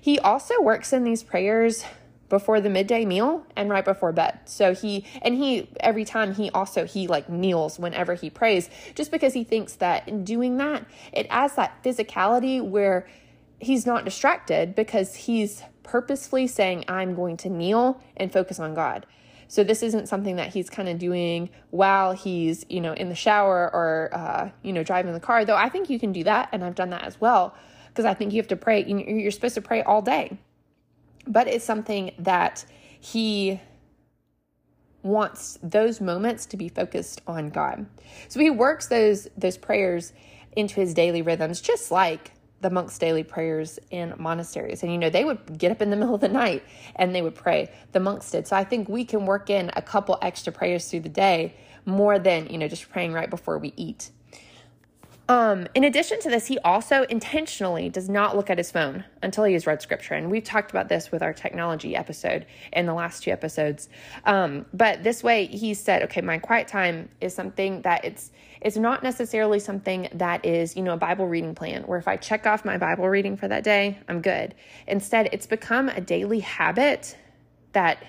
He 0.00 0.18
also 0.18 0.60
works 0.62 0.92
in 0.92 1.04
these 1.04 1.22
prayers 1.22 1.84
before 2.32 2.62
the 2.62 2.70
midday 2.70 3.04
meal 3.04 3.44
and 3.56 3.68
right 3.68 3.84
before 3.84 4.10
bed. 4.10 4.40
So 4.46 4.72
he 4.74 5.04
and 5.20 5.34
he 5.34 5.68
every 5.80 6.06
time 6.06 6.34
he 6.34 6.48
also 6.48 6.86
he 6.86 7.06
like 7.06 7.28
kneels 7.28 7.78
whenever 7.78 8.14
he 8.14 8.30
prays 8.30 8.70
just 8.94 9.10
because 9.10 9.34
he 9.34 9.44
thinks 9.44 9.74
that 9.74 10.08
in 10.08 10.24
doing 10.24 10.56
that 10.56 10.86
it 11.12 11.26
adds 11.28 11.56
that 11.56 11.84
physicality 11.84 12.66
where 12.66 13.06
he's 13.58 13.84
not 13.84 14.06
distracted 14.06 14.74
because 14.74 15.14
he's 15.14 15.62
purposefully 15.82 16.46
saying 16.46 16.86
I'm 16.88 17.14
going 17.14 17.36
to 17.36 17.50
kneel 17.50 18.00
and 18.16 18.32
focus 18.32 18.58
on 18.58 18.72
God. 18.72 19.04
So 19.46 19.62
this 19.62 19.82
isn't 19.82 20.08
something 20.08 20.36
that 20.36 20.54
he's 20.54 20.70
kind 20.70 20.88
of 20.88 20.98
doing 20.98 21.50
while 21.68 22.12
he's, 22.12 22.64
you 22.70 22.80
know, 22.80 22.94
in 22.94 23.10
the 23.10 23.14
shower 23.14 23.70
or, 23.74 24.08
uh, 24.10 24.48
you 24.62 24.72
know, 24.72 24.82
driving 24.82 25.12
the 25.12 25.20
car. 25.20 25.44
Though 25.44 25.56
I 25.56 25.68
think 25.68 25.90
you 25.90 25.98
can 26.00 26.12
do 26.12 26.24
that, 26.24 26.48
and 26.52 26.64
I've 26.64 26.74
done 26.74 26.88
that 26.90 27.04
as 27.04 27.20
well, 27.20 27.54
because 27.88 28.06
I 28.06 28.14
think 28.14 28.32
you 28.32 28.38
have 28.38 28.48
to 28.48 28.56
pray. 28.56 28.82
You're 28.86 29.30
supposed 29.30 29.56
to 29.56 29.60
pray 29.60 29.82
all 29.82 30.00
day 30.00 30.38
but 31.26 31.48
it's 31.48 31.64
something 31.64 32.12
that 32.18 32.64
he 33.00 33.60
wants 35.02 35.58
those 35.62 36.00
moments 36.00 36.46
to 36.46 36.56
be 36.56 36.68
focused 36.68 37.20
on 37.26 37.50
God. 37.50 37.86
So 38.28 38.40
he 38.40 38.50
works 38.50 38.86
those 38.86 39.28
those 39.36 39.56
prayers 39.56 40.12
into 40.54 40.76
his 40.76 40.94
daily 40.94 41.22
rhythms 41.22 41.60
just 41.60 41.90
like 41.90 42.32
the 42.60 42.70
monks' 42.70 42.96
daily 42.98 43.24
prayers 43.24 43.78
in 43.90 44.14
monasteries. 44.18 44.82
And 44.82 44.92
you 44.92 44.98
know, 44.98 45.10
they 45.10 45.24
would 45.24 45.58
get 45.58 45.72
up 45.72 45.82
in 45.82 45.90
the 45.90 45.96
middle 46.02 46.14
of 46.14 46.20
the 46.20 46.28
night 46.28 46.62
and 46.96 47.14
they 47.14 47.22
would 47.22 47.34
pray. 47.34 47.70
The 47.92 48.00
monks 48.00 48.30
did. 48.30 48.46
So 48.46 48.56
I 48.56 48.64
think 48.64 48.88
we 48.88 49.04
can 49.04 49.26
work 49.26 49.50
in 49.50 49.70
a 49.74 49.82
couple 49.82 50.18
extra 50.22 50.52
prayers 50.52 50.88
through 50.88 51.00
the 51.00 51.08
day 51.08 51.54
more 51.84 52.18
than, 52.18 52.46
you 52.46 52.58
know, 52.58 52.68
just 52.68 52.88
praying 52.88 53.12
right 53.12 53.28
before 53.28 53.58
we 53.58 53.72
eat. 53.76 54.10
Um, 55.28 55.68
in 55.74 55.84
addition 55.84 56.20
to 56.20 56.30
this, 56.30 56.46
he 56.46 56.58
also 56.58 57.04
intentionally 57.04 57.88
does 57.88 58.08
not 58.08 58.36
look 58.36 58.50
at 58.50 58.58
his 58.58 58.70
phone 58.70 59.04
until 59.22 59.44
he 59.44 59.52
has 59.52 59.66
read 59.66 59.80
scripture. 59.80 60.14
And 60.14 60.30
we've 60.30 60.44
talked 60.44 60.70
about 60.70 60.88
this 60.88 61.12
with 61.12 61.22
our 61.22 61.32
technology 61.32 61.94
episode 61.94 62.44
in 62.72 62.86
the 62.86 62.92
last 62.92 63.22
two 63.22 63.30
episodes. 63.30 63.88
Um, 64.24 64.66
but 64.74 65.04
this 65.04 65.22
way, 65.22 65.46
he 65.46 65.74
said, 65.74 66.02
okay, 66.02 66.20
my 66.20 66.38
quiet 66.38 66.66
time 66.66 67.08
is 67.20 67.34
something 67.34 67.82
that 67.82 68.04
it's 68.04 68.32
it's 68.60 68.76
not 68.76 69.02
necessarily 69.02 69.58
something 69.58 70.08
that 70.14 70.46
is, 70.46 70.76
you 70.76 70.82
know, 70.82 70.92
a 70.92 70.96
Bible 70.96 71.26
reading 71.26 71.52
plan 71.52 71.82
where 71.82 71.98
if 71.98 72.06
I 72.06 72.16
check 72.16 72.46
off 72.46 72.64
my 72.64 72.78
Bible 72.78 73.08
reading 73.08 73.36
for 73.36 73.48
that 73.48 73.64
day, 73.64 73.98
I'm 74.08 74.22
good. 74.22 74.54
Instead, 74.86 75.28
it's 75.32 75.46
become 75.46 75.88
a 75.88 76.00
daily 76.00 76.38
habit 76.38 77.16
that 77.72 78.04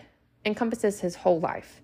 encompasses 0.45 0.99
his 0.99 1.15
whole 1.15 1.39
life. 1.39 1.81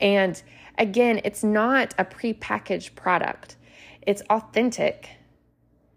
And 0.00 0.40
again, 0.76 1.22
it's 1.24 1.42
not 1.42 1.94
a 1.96 2.04
prepackaged 2.04 2.94
product. 2.94 3.56
It's 4.06 4.22
authentic 4.30 5.10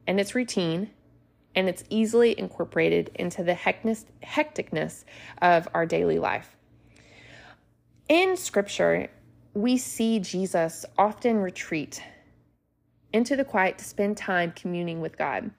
and 0.05 0.19
it's 0.19 0.35
routine 0.35 0.89
and 1.55 1.67
it's 1.67 1.83
easily 1.89 2.37
incorporated 2.39 3.11
into 3.15 3.43
the 3.43 3.53
hecticness 3.53 5.03
of 5.41 5.67
our 5.73 5.85
daily 5.85 6.19
life. 6.19 6.55
In 8.07 8.37
scripture, 8.37 9.09
we 9.53 9.77
see 9.77 10.19
Jesus 10.19 10.85
often 10.97 11.37
retreat 11.37 12.01
into 13.11 13.35
the 13.35 13.43
quiet 13.43 13.79
to 13.79 13.85
spend 13.85 14.17
time 14.17 14.53
communing 14.55 15.01
with 15.01 15.17
God. 15.17 15.49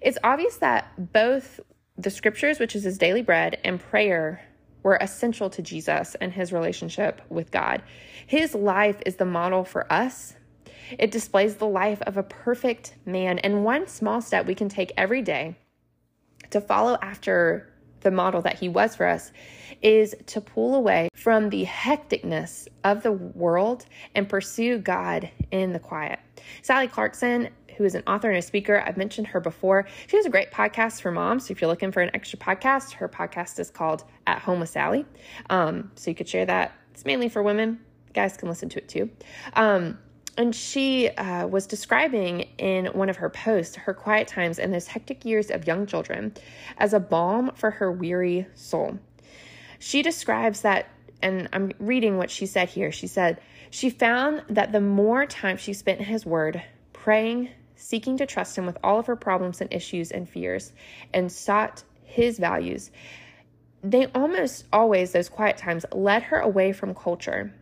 It's 0.00 0.18
obvious 0.24 0.56
that 0.56 1.12
both 1.12 1.60
the 1.98 2.10
scriptures, 2.10 2.58
which 2.58 2.74
is 2.74 2.84
his 2.84 2.98
daily 2.98 3.22
bread, 3.22 3.58
and 3.62 3.78
prayer 3.78 4.42
were 4.82 4.96
essential 5.00 5.50
to 5.50 5.62
Jesus 5.62 6.14
and 6.20 6.32
his 6.32 6.52
relationship 6.52 7.20
with 7.28 7.50
God. 7.50 7.82
His 8.26 8.54
life 8.54 9.02
is 9.04 9.16
the 9.16 9.24
model 9.24 9.64
for 9.64 9.90
us 9.92 10.34
it 10.98 11.10
displays 11.10 11.56
the 11.56 11.66
life 11.66 12.00
of 12.02 12.16
a 12.16 12.22
perfect 12.22 12.94
man. 13.04 13.38
And 13.40 13.64
one 13.64 13.86
small 13.86 14.20
step 14.20 14.46
we 14.46 14.54
can 14.54 14.68
take 14.68 14.92
every 14.96 15.22
day 15.22 15.56
to 16.50 16.60
follow 16.60 16.98
after 17.02 17.72
the 18.00 18.10
model 18.10 18.40
that 18.42 18.58
he 18.58 18.68
was 18.68 18.94
for 18.94 19.06
us 19.06 19.32
is 19.82 20.14
to 20.26 20.40
pull 20.40 20.74
away 20.76 21.08
from 21.14 21.50
the 21.50 21.64
hecticness 21.64 22.68
of 22.84 23.02
the 23.02 23.12
world 23.12 23.84
and 24.14 24.28
pursue 24.28 24.78
God 24.78 25.28
in 25.50 25.72
the 25.72 25.78
quiet. 25.78 26.20
Sally 26.62 26.86
Clarkson, 26.86 27.48
who 27.76 27.84
is 27.84 27.94
an 27.94 28.02
author 28.06 28.28
and 28.28 28.38
a 28.38 28.42
speaker, 28.42 28.82
I've 28.86 28.96
mentioned 28.96 29.26
her 29.28 29.40
before. 29.40 29.86
She 30.06 30.16
has 30.16 30.24
a 30.24 30.30
great 30.30 30.50
podcast 30.50 31.02
for 31.02 31.10
moms. 31.10 31.46
So 31.46 31.52
if 31.52 31.60
you're 31.60 31.68
looking 31.68 31.92
for 31.92 32.00
an 32.00 32.10
extra 32.14 32.38
podcast, 32.38 32.92
her 32.92 33.08
podcast 33.08 33.58
is 33.58 33.70
called 33.70 34.04
At 34.26 34.38
Home 34.40 34.60
with 34.60 34.70
Sally. 34.70 35.04
Um, 35.50 35.90
so 35.96 36.10
you 36.10 36.14
could 36.14 36.28
share 36.28 36.46
that. 36.46 36.72
It's 36.92 37.04
mainly 37.04 37.28
for 37.28 37.42
women. 37.42 37.80
Guys 38.14 38.36
can 38.36 38.48
listen 38.48 38.68
to 38.70 38.78
it 38.78 38.88
too. 38.88 39.10
Um, 39.54 39.98
and 40.36 40.54
she 40.54 41.08
uh, 41.08 41.46
was 41.46 41.66
describing 41.66 42.42
in 42.58 42.86
one 42.86 43.08
of 43.08 43.16
her 43.16 43.30
posts 43.30 43.76
her 43.76 43.94
quiet 43.94 44.28
times 44.28 44.58
in 44.58 44.70
those 44.70 44.86
hectic 44.86 45.24
years 45.24 45.50
of 45.50 45.66
young 45.66 45.86
children 45.86 46.34
as 46.78 46.92
a 46.92 47.00
balm 47.00 47.52
for 47.54 47.70
her 47.70 47.90
weary 47.90 48.46
soul. 48.54 48.98
She 49.78 50.02
describes 50.02 50.62
that, 50.62 50.88
and 51.22 51.48
I'm 51.52 51.72
reading 51.78 52.18
what 52.18 52.30
she 52.30 52.46
said 52.46 52.68
here. 52.68 52.92
She 52.92 53.06
said, 53.06 53.40
She 53.70 53.90
found 53.90 54.42
that 54.50 54.72
the 54.72 54.80
more 54.80 55.26
time 55.26 55.56
she 55.56 55.72
spent 55.72 56.00
in 56.00 56.06
His 56.06 56.26
Word, 56.26 56.62
praying, 56.92 57.50
seeking 57.76 58.16
to 58.18 58.26
trust 58.26 58.56
Him 58.56 58.66
with 58.66 58.78
all 58.82 58.98
of 58.98 59.06
her 59.06 59.16
problems 59.16 59.60
and 59.60 59.72
issues 59.72 60.10
and 60.10 60.28
fears, 60.28 60.72
and 61.14 61.32
sought 61.32 61.82
His 62.04 62.38
values, 62.38 62.90
they 63.82 64.06
almost 64.14 64.64
always, 64.72 65.12
those 65.12 65.28
quiet 65.28 65.56
times, 65.56 65.84
led 65.92 66.24
her 66.24 66.40
away 66.40 66.72
from 66.72 66.94
culture 66.94 67.52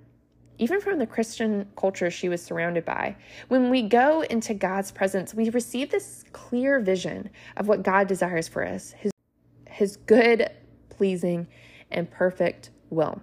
even 0.58 0.80
from 0.80 0.98
the 0.98 1.06
Christian 1.06 1.68
culture 1.76 2.10
she 2.10 2.28
was 2.28 2.42
surrounded 2.42 2.84
by. 2.84 3.16
When 3.48 3.70
we 3.70 3.82
go 3.82 4.22
into 4.22 4.54
God's 4.54 4.92
presence, 4.92 5.34
we 5.34 5.50
receive 5.50 5.90
this 5.90 6.24
clear 6.32 6.80
vision 6.80 7.30
of 7.56 7.68
what 7.68 7.82
God 7.82 8.06
desires 8.06 8.48
for 8.48 8.66
us 8.66 8.92
his, 8.92 9.12
his 9.68 9.96
good, 9.96 10.50
pleasing, 10.90 11.46
and 11.90 12.10
perfect 12.10 12.70
will. 12.90 13.20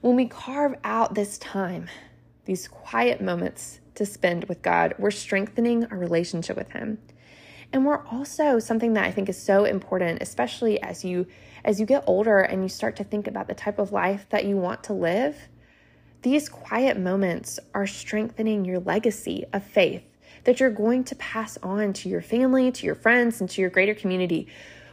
When 0.00 0.16
we 0.16 0.26
carve 0.26 0.74
out 0.84 1.14
this 1.14 1.38
time, 1.38 1.88
these 2.44 2.68
quiet 2.68 3.20
moments 3.20 3.80
to 3.96 4.06
spend 4.06 4.44
with 4.44 4.62
God, 4.62 4.94
we're 4.98 5.10
strengthening 5.10 5.84
our 5.86 5.98
relationship 5.98 6.56
with 6.56 6.70
Him. 6.70 6.98
And 7.72 7.84
we're 7.84 8.06
also 8.06 8.58
something 8.58 8.94
that 8.94 9.04
I 9.04 9.10
think 9.10 9.28
is 9.28 9.40
so 9.40 9.64
important, 9.64 10.22
especially 10.22 10.80
as 10.80 11.04
you 11.04 11.26
as 11.64 11.80
you 11.80 11.84
get 11.84 12.04
older 12.06 12.38
and 12.38 12.62
you 12.62 12.68
start 12.68 12.96
to 12.96 13.04
think 13.04 13.26
about 13.26 13.48
the 13.48 13.54
type 13.54 13.78
of 13.78 13.92
life 13.92 14.26
that 14.30 14.44
you 14.44 14.56
want 14.56 14.84
to 14.84 14.92
live 14.92 15.36
these 16.22 16.48
quiet 16.48 16.98
moments 16.98 17.60
are 17.74 17.86
strengthening 17.86 18.64
your 18.64 18.80
legacy 18.80 19.44
of 19.52 19.62
faith 19.62 20.02
that 20.44 20.58
you're 20.58 20.70
going 20.70 21.04
to 21.04 21.14
pass 21.16 21.58
on 21.62 21.92
to 21.92 22.08
your 22.08 22.22
family, 22.22 22.72
to 22.72 22.86
your 22.86 22.94
friends, 22.94 23.40
and 23.40 23.48
to 23.50 23.60
your 23.60 23.70
greater 23.70 23.94
community. 23.94 24.48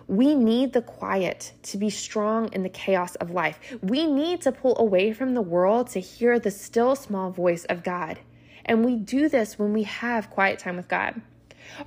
We 0.08 0.36
need 0.36 0.74
the 0.74 0.84
quiet 0.84 1.54
to 1.64 1.78
be 1.78 1.90
strong 1.90 2.54
in 2.54 2.62
the 2.62 2.70
chaos 2.70 3.16
of 3.16 3.32
life. 3.32 3.60
We 3.82 4.06
need 4.06 4.42
to 4.42 4.52
pull 4.52 4.78
away 4.78 5.14
from 5.14 5.34
the 5.34 5.42
world 5.42 5.88
to 5.90 6.00
hear 6.00 6.38
the 6.38 6.52
still 6.52 6.96
small 6.96 7.32
voice 7.32 7.66
of 7.66 7.84
God. 7.84 8.20
And 8.64 8.86
we 8.86 8.96
do 8.96 9.28
this 9.28 9.58
when 9.58 9.74
we 9.74 9.84
have 9.84 10.30
quiet 10.30 10.60
time 10.60 10.76
with 10.76 10.88
God. 10.88 11.22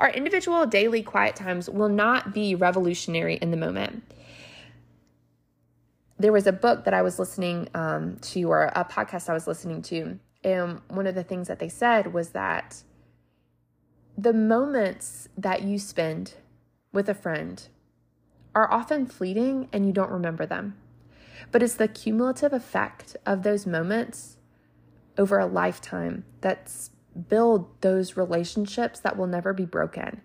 Our 0.00 0.10
individual 0.10 0.66
daily 0.66 1.02
quiet 1.02 1.36
times 1.36 1.70
will 1.70 1.88
not 1.88 2.34
be 2.34 2.56
revolutionary 2.56 3.36
in 3.36 3.52
the 3.52 3.56
moment 3.56 4.02
there 6.18 6.32
was 6.32 6.46
a 6.46 6.52
book 6.52 6.84
that 6.84 6.94
I 6.94 7.02
was 7.02 7.18
listening 7.18 7.68
um, 7.74 8.16
to, 8.22 8.50
or 8.50 8.72
a 8.74 8.84
podcast 8.84 9.28
I 9.28 9.34
was 9.34 9.46
listening 9.46 9.82
to, 9.82 10.18
and 10.44 10.80
one 10.88 11.06
of 11.06 11.14
the 11.14 11.22
things 11.22 11.48
that 11.48 11.58
they 11.58 11.68
said 11.68 12.12
was 12.12 12.30
that 12.30 12.82
the 14.16 14.32
moments 14.32 15.28
that 15.36 15.62
you 15.62 15.78
spend 15.78 16.34
with 16.92 17.08
a 17.08 17.14
friend 17.14 17.68
are 18.54 18.70
often 18.72 19.06
fleeting 19.06 19.68
and 19.72 19.86
you 19.86 19.92
don't 19.92 20.10
remember 20.10 20.46
them. 20.46 20.76
But 21.52 21.62
it's 21.62 21.74
the 21.74 21.88
cumulative 21.88 22.52
effect 22.52 23.16
of 23.24 23.42
those 23.42 23.66
moments 23.66 24.36
over 25.16 25.38
a 25.38 25.46
lifetime 25.46 26.24
that's 26.40 26.90
build 27.28 27.68
those 27.80 28.16
relationships 28.16 29.00
that 29.00 29.16
will 29.16 29.26
never 29.26 29.52
be 29.52 29.64
broken. 29.64 30.20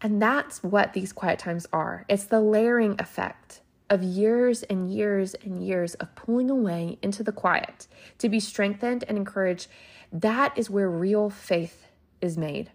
And 0.00 0.20
that's 0.20 0.62
what 0.62 0.92
these 0.92 1.12
quiet 1.12 1.38
times 1.38 1.66
are. 1.72 2.04
It's 2.08 2.24
the 2.24 2.40
layering 2.40 2.96
effect 2.98 3.60
of 3.88 4.02
years 4.02 4.62
and 4.64 4.92
years 4.92 5.34
and 5.34 5.64
years 5.64 5.94
of 5.94 6.14
pulling 6.14 6.50
away 6.50 6.98
into 7.02 7.22
the 7.22 7.32
quiet 7.32 7.86
to 8.18 8.28
be 8.28 8.40
strengthened 8.40 9.04
and 9.08 9.16
encouraged, 9.16 9.68
that 10.12 10.56
is 10.56 10.70
where 10.70 10.90
real 10.90 11.30
faith 11.30 11.86
is 12.20 12.36
made. 12.36 12.70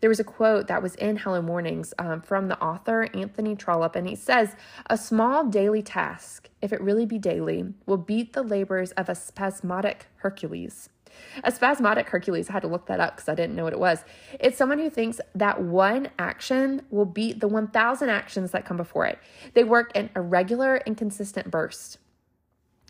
There 0.00 0.10
was 0.10 0.20
a 0.20 0.24
quote 0.24 0.66
that 0.66 0.82
was 0.82 0.94
in 0.96 1.16
Hello 1.16 1.40
Mornings 1.40 1.94
um, 1.98 2.20
from 2.20 2.48
the 2.48 2.60
author 2.60 3.08
Anthony 3.14 3.56
Trollope, 3.56 3.96
and 3.96 4.06
he 4.06 4.14
says, 4.14 4.54
A 4.90 4.98
small 4.98 5.46
daily 5.46 5.80
task, 5.80 6.50
if 6.60 6.74
it 6.74 6.80
really 6.82 7.06
be 7.06 7.18
daily, 7.18 7.72
will 7.86 7.96
beat 7.96 8.34
the 8.34 8.42
labors 8.42 8.92
of 8.92 9.08
a 9.08 9.14
spasmodic 9.14 10.06
Hercules. 10.16 10.90
A 11.42 11.50
spasmodic 11.50 12.08
Hercules, 12.08 12.48
I 12.48 12.52
had 12.54 12.62
to 12.62 12.68
look 12.68 12.86
that 12.86 13.00
up 13.00 13.16
because 13.16 13.28
I 13.28 13.34
didn't 13.34 13.56
know 13.56 13.64
what 13.64 13.72
it 13.72 13.78
was. 13.78 14.04
It's 14.38 14.56
someone 14.56 14.78
who 14.78 14.90
thinks 14.90 15.20
that 15.34 15.62
one 15.62 16.08
action 16.18 16.82
will 16.90 17.04
beat 17.04 17.40
the 17.40 17.48
1,000 17.48 18.08
actions 18.08 18.50
that 18.52 18.64
come 18.64 18.76
before 18.76 19.06
it. 19.06 19.18
They 19.54 19.64
work 19.64 19.92
in 19.94 20.10
irregular 20.14 20.76
and 20.76 20.96
consistent 20.96 21.50
bursts. 21.50 21.98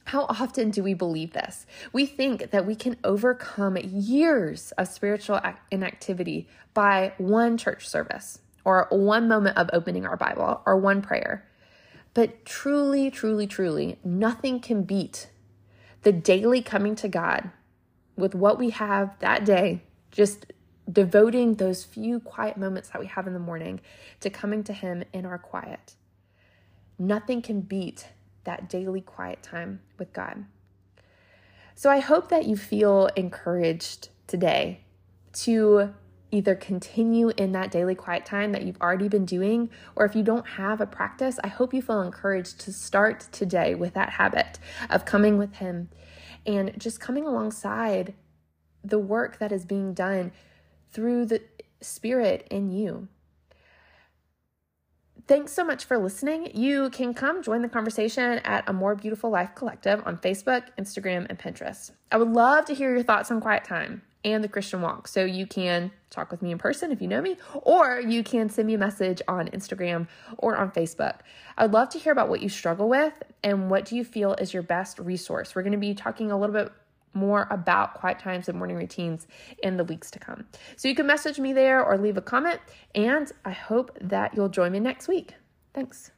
How 0.06 0.24
often 0.24 0.70
do 0.70 0.82
we 0.82 0.92
believe 0.92 1.32
this? 1.32 1.64
We 1.92 2.04
think 2.04 2.50
that 2.50 2.66
we 2.66 2.74
can 2.74 2.96
overcome 3.02 3.78
years 3.82 4.72
of 4.72 4.88
spiritual 4.88 5.40
inactivity 5.70 6.48
by 6.74 7.14
one 7.16 7.56
church 7.56 7.88
service 7.88 8.40
or 8.64 8.86
one 8.90 9.28
moment 9.28 9.56
of 9.56 9.70
opening 9.72 10.04
our 10.04 10.16
Bible 10.16 10.62
or 10.66 10.76
one 10.76 11.00
prayer. 11.00 11.46
But 12.12 12.44
truly, 12.44 13.10
truly, 13.10 13.46
truly, 13.46 13.98
nothing 14.04 14.60
can 14.60 14.82
beat 14.82 15.30
the 16.02 16.12
daily 16.12 16.62
coming 16.62 16.94
to 16.96 17.08
God 17.08 17.50
with 18.16 18.34
what 18.34 18.58
we 18.58 18.70
have 18.70 19.18
that 19.20 19.44
day, 19.44 19.82
just 20.10 20.46
devoting 20.90 21.54
those 21.54 21.84
few 21.84 22.20
quiet 22.20 22.56
moments 22.56 22.90
that 22.90 23.00
we 23.00 23.06
have 23.06 23.26
in 23.26 23.32
the 23.32 23.38
morning 23.38 23.80
to 24.20 24.30
coming 24.30 24.62
to 24.64 24.72
Him 24.72 25.04
in 25.12 25.24
our 25.24 25.38
quiet. 25.38 25.94
Nothing 26.98 27.42
can 27.42 27.60
beat 27.60 28.08
that 28.44 28.68
daily 28.68 29.00
quiet 29.00 29.42
time 29.42 29.80
with 29.98 30.12
God. 30.12 30.44
So 31.74 31.90
I 31.90 31.98
hope 31.98 32.28
that 32.28 32.44
you 32.44 32.56
feel 32.56 33.08
encouraged 33.16 34.10
today 34.26 34.80
to 35.32 35.94
either 36.30 36.54
continue 36.54 37.30
in 37.36 37.52
that 37.52 37.70
daily 37.70 37.94
quiet 37.94 38.26
time 38.26 38.52
that 38.52 38.62
you've 38.62 38.80
already 38.80 39.08
been 39.08 39.24
doing, 39.24 39.70
or 39.96 40.04
if 40.04 40.14
you 40.14 40.22
don't 40.22 40.46
have 40.46 40.80
a 40.80 40.86
practice, 40.86 41.38
I 41.42 41.48
hope 41.48 41.72
you 41.72 41.80
feel 41.80 42.02
encouraged 42.02 42.60
to 42.60 42.72
start 42.72 43.28
today 43.32 43.74
with 43.74 43.94
that 43.94 44.10
habit 44.10 44.58
of 44.90 45.04
coming 45.04 45.38
with 45.38 45.54
Him 45.54 45.88
and 46.46 46.78
just 46.78 47.00
coming 47.00 47.26
alongside 47.26 48.14
the 48.82 48.98
work 48.98 49.38
that 49.38 49.52
is 49.52 49.64
being 49.64 49.94
done 49.94 50.32
through 50.92 51.26
the 51.26 51.42
Spirit 51.80 52.46
in 52.50 52.70
you. 52.70 53.08
Thanks 55.26 55.52
so 55.52 55.64
much 55.64 55.86
for 55.86 55.96
listening. 55.96 56.50
You 56.54 56.90
can 56.90 57.14
come 57.14 57.42
join 57.42 57.62
the 57.62 57.68
conversation 57.68 58.40
at 58.40 58.68
A 58.68 58.74
More 58.74 58.94
Beautiful 58.94 59.30
Life 59.30 59.54
Collective 59.54 60.02
on 60.04 60.18
Facebook, 60.18 60.64
Instagram, 60.78 61.26
and 61.30 61.38
Pinterest. 61.38 61.92
I 62.12 62.18
would 62.18 62.28
love 62.28 62.66
to 62.66 62.74
hear 62.74 62.90
your 62.90 63.02
thoughts 63.02 63.30
on 63.30 63.40
quiet 63.40 63.64
time. 63.64 64.02
And 64.24 64.42
the 64.42 64.48
Christian 64.48 64.80
Walk. 64.80 65.08
So 65.08 65.24
you 65.24 65.46
can 65.46 65.90
talk 66.10 66.30
with 66.30 66.42
me 66.42 66.52
in 66.52 66.58
person 66.58 66.92
if 66.92 67.02
you 67.02 67.08
know 67.08 67.20
me, 67.20 67.36
or 67.62 68.00
you 68.00 68.22
can 68.22 68.48
send 68.48 68.66
me 68.66 68.74
a 68.74 68.78
message 68.78 69.20
on 69.28 69.48
Instagram 69.48 70.08
or 70.38 70.56
on 70.56 70.70
Facebook. 70.70 71.20
I'd 71.58 71.72
love 71.72 71.88
to 71.90 71.98
hear 71.98 72.12
about 72.12 72.28
what 72.28 72.40
you 72.40 72.48
struggle 72.48 72.88
with 72.88 73.22
and 73.42 73.70
what 73.70 73.84
do 73.84 73.96
you 73.96 74.04
feel 74.04 74.34
is 74.34 74.52
your 74.52 74.62
best 74.62 74.98
resource. 74.98 75.54
We're 75.54 75.62
going 75.62 75.72
to 75.72 75.78
be 75.78 75.94
talking 75.94 76.30
a 76.30 76.38
little 76.38 76.54
bit 76.54 76.72
more 77.14 77.46
about 77.50 77.94
quiet 77.94 78.18
times 78.18 78.48
and 78.48 78.58
morning 78.58 78.76
routines 78.76 79.26
in 79.62 79.76
the 79.76 79.84
weeks 79.84 80.10
to 80.10 80.18
come. 80.18 80.46
So 80.76 80.88
you 80.88 80.94
can 80.94 81.06
message 81.06 81.38
me 81.38 81.52
there 81.52 81.84
or 81.84 81.96
leave 81.96 82.16
a 82.16 82.22
comment, 82.22 82.60
and 82.94 83.30
I 83.44 83.52
hope 83.52 83.96
that 84.00 84.34
you'll 84.34 84.48
join 84.48 84.72
me 84.72 84.80
next 84.80 85.06
week. 85.06 85.34
Thanks. 85.72 86.13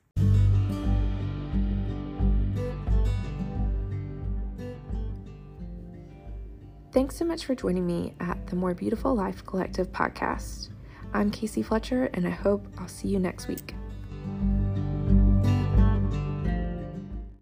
Thanks 6.97 7.15
so 7.15 7.27
much 7.27 7.45
for 7.45 7.55
joining 7.55 7.87
me 7.87 8.15
at 8.21 8.47
the 8.47 8.57
More 8.57 8.73
Beautiful 8.73 9.15
Life 9.15 9.45
Collective 9.45 9.93
podcast. 9.93 10.71
I'm 11.13 11.31
Cayce 11.31 11.63
Fletcher, 11.63 12.09
and 12.15 12.27
I 12.27 12.31
hope 12.31 12.67
I'll 12.79 12.89
see 12.89 13.09
you 13.09 13.19
next 13.19 13.49
week. 13.49 13.75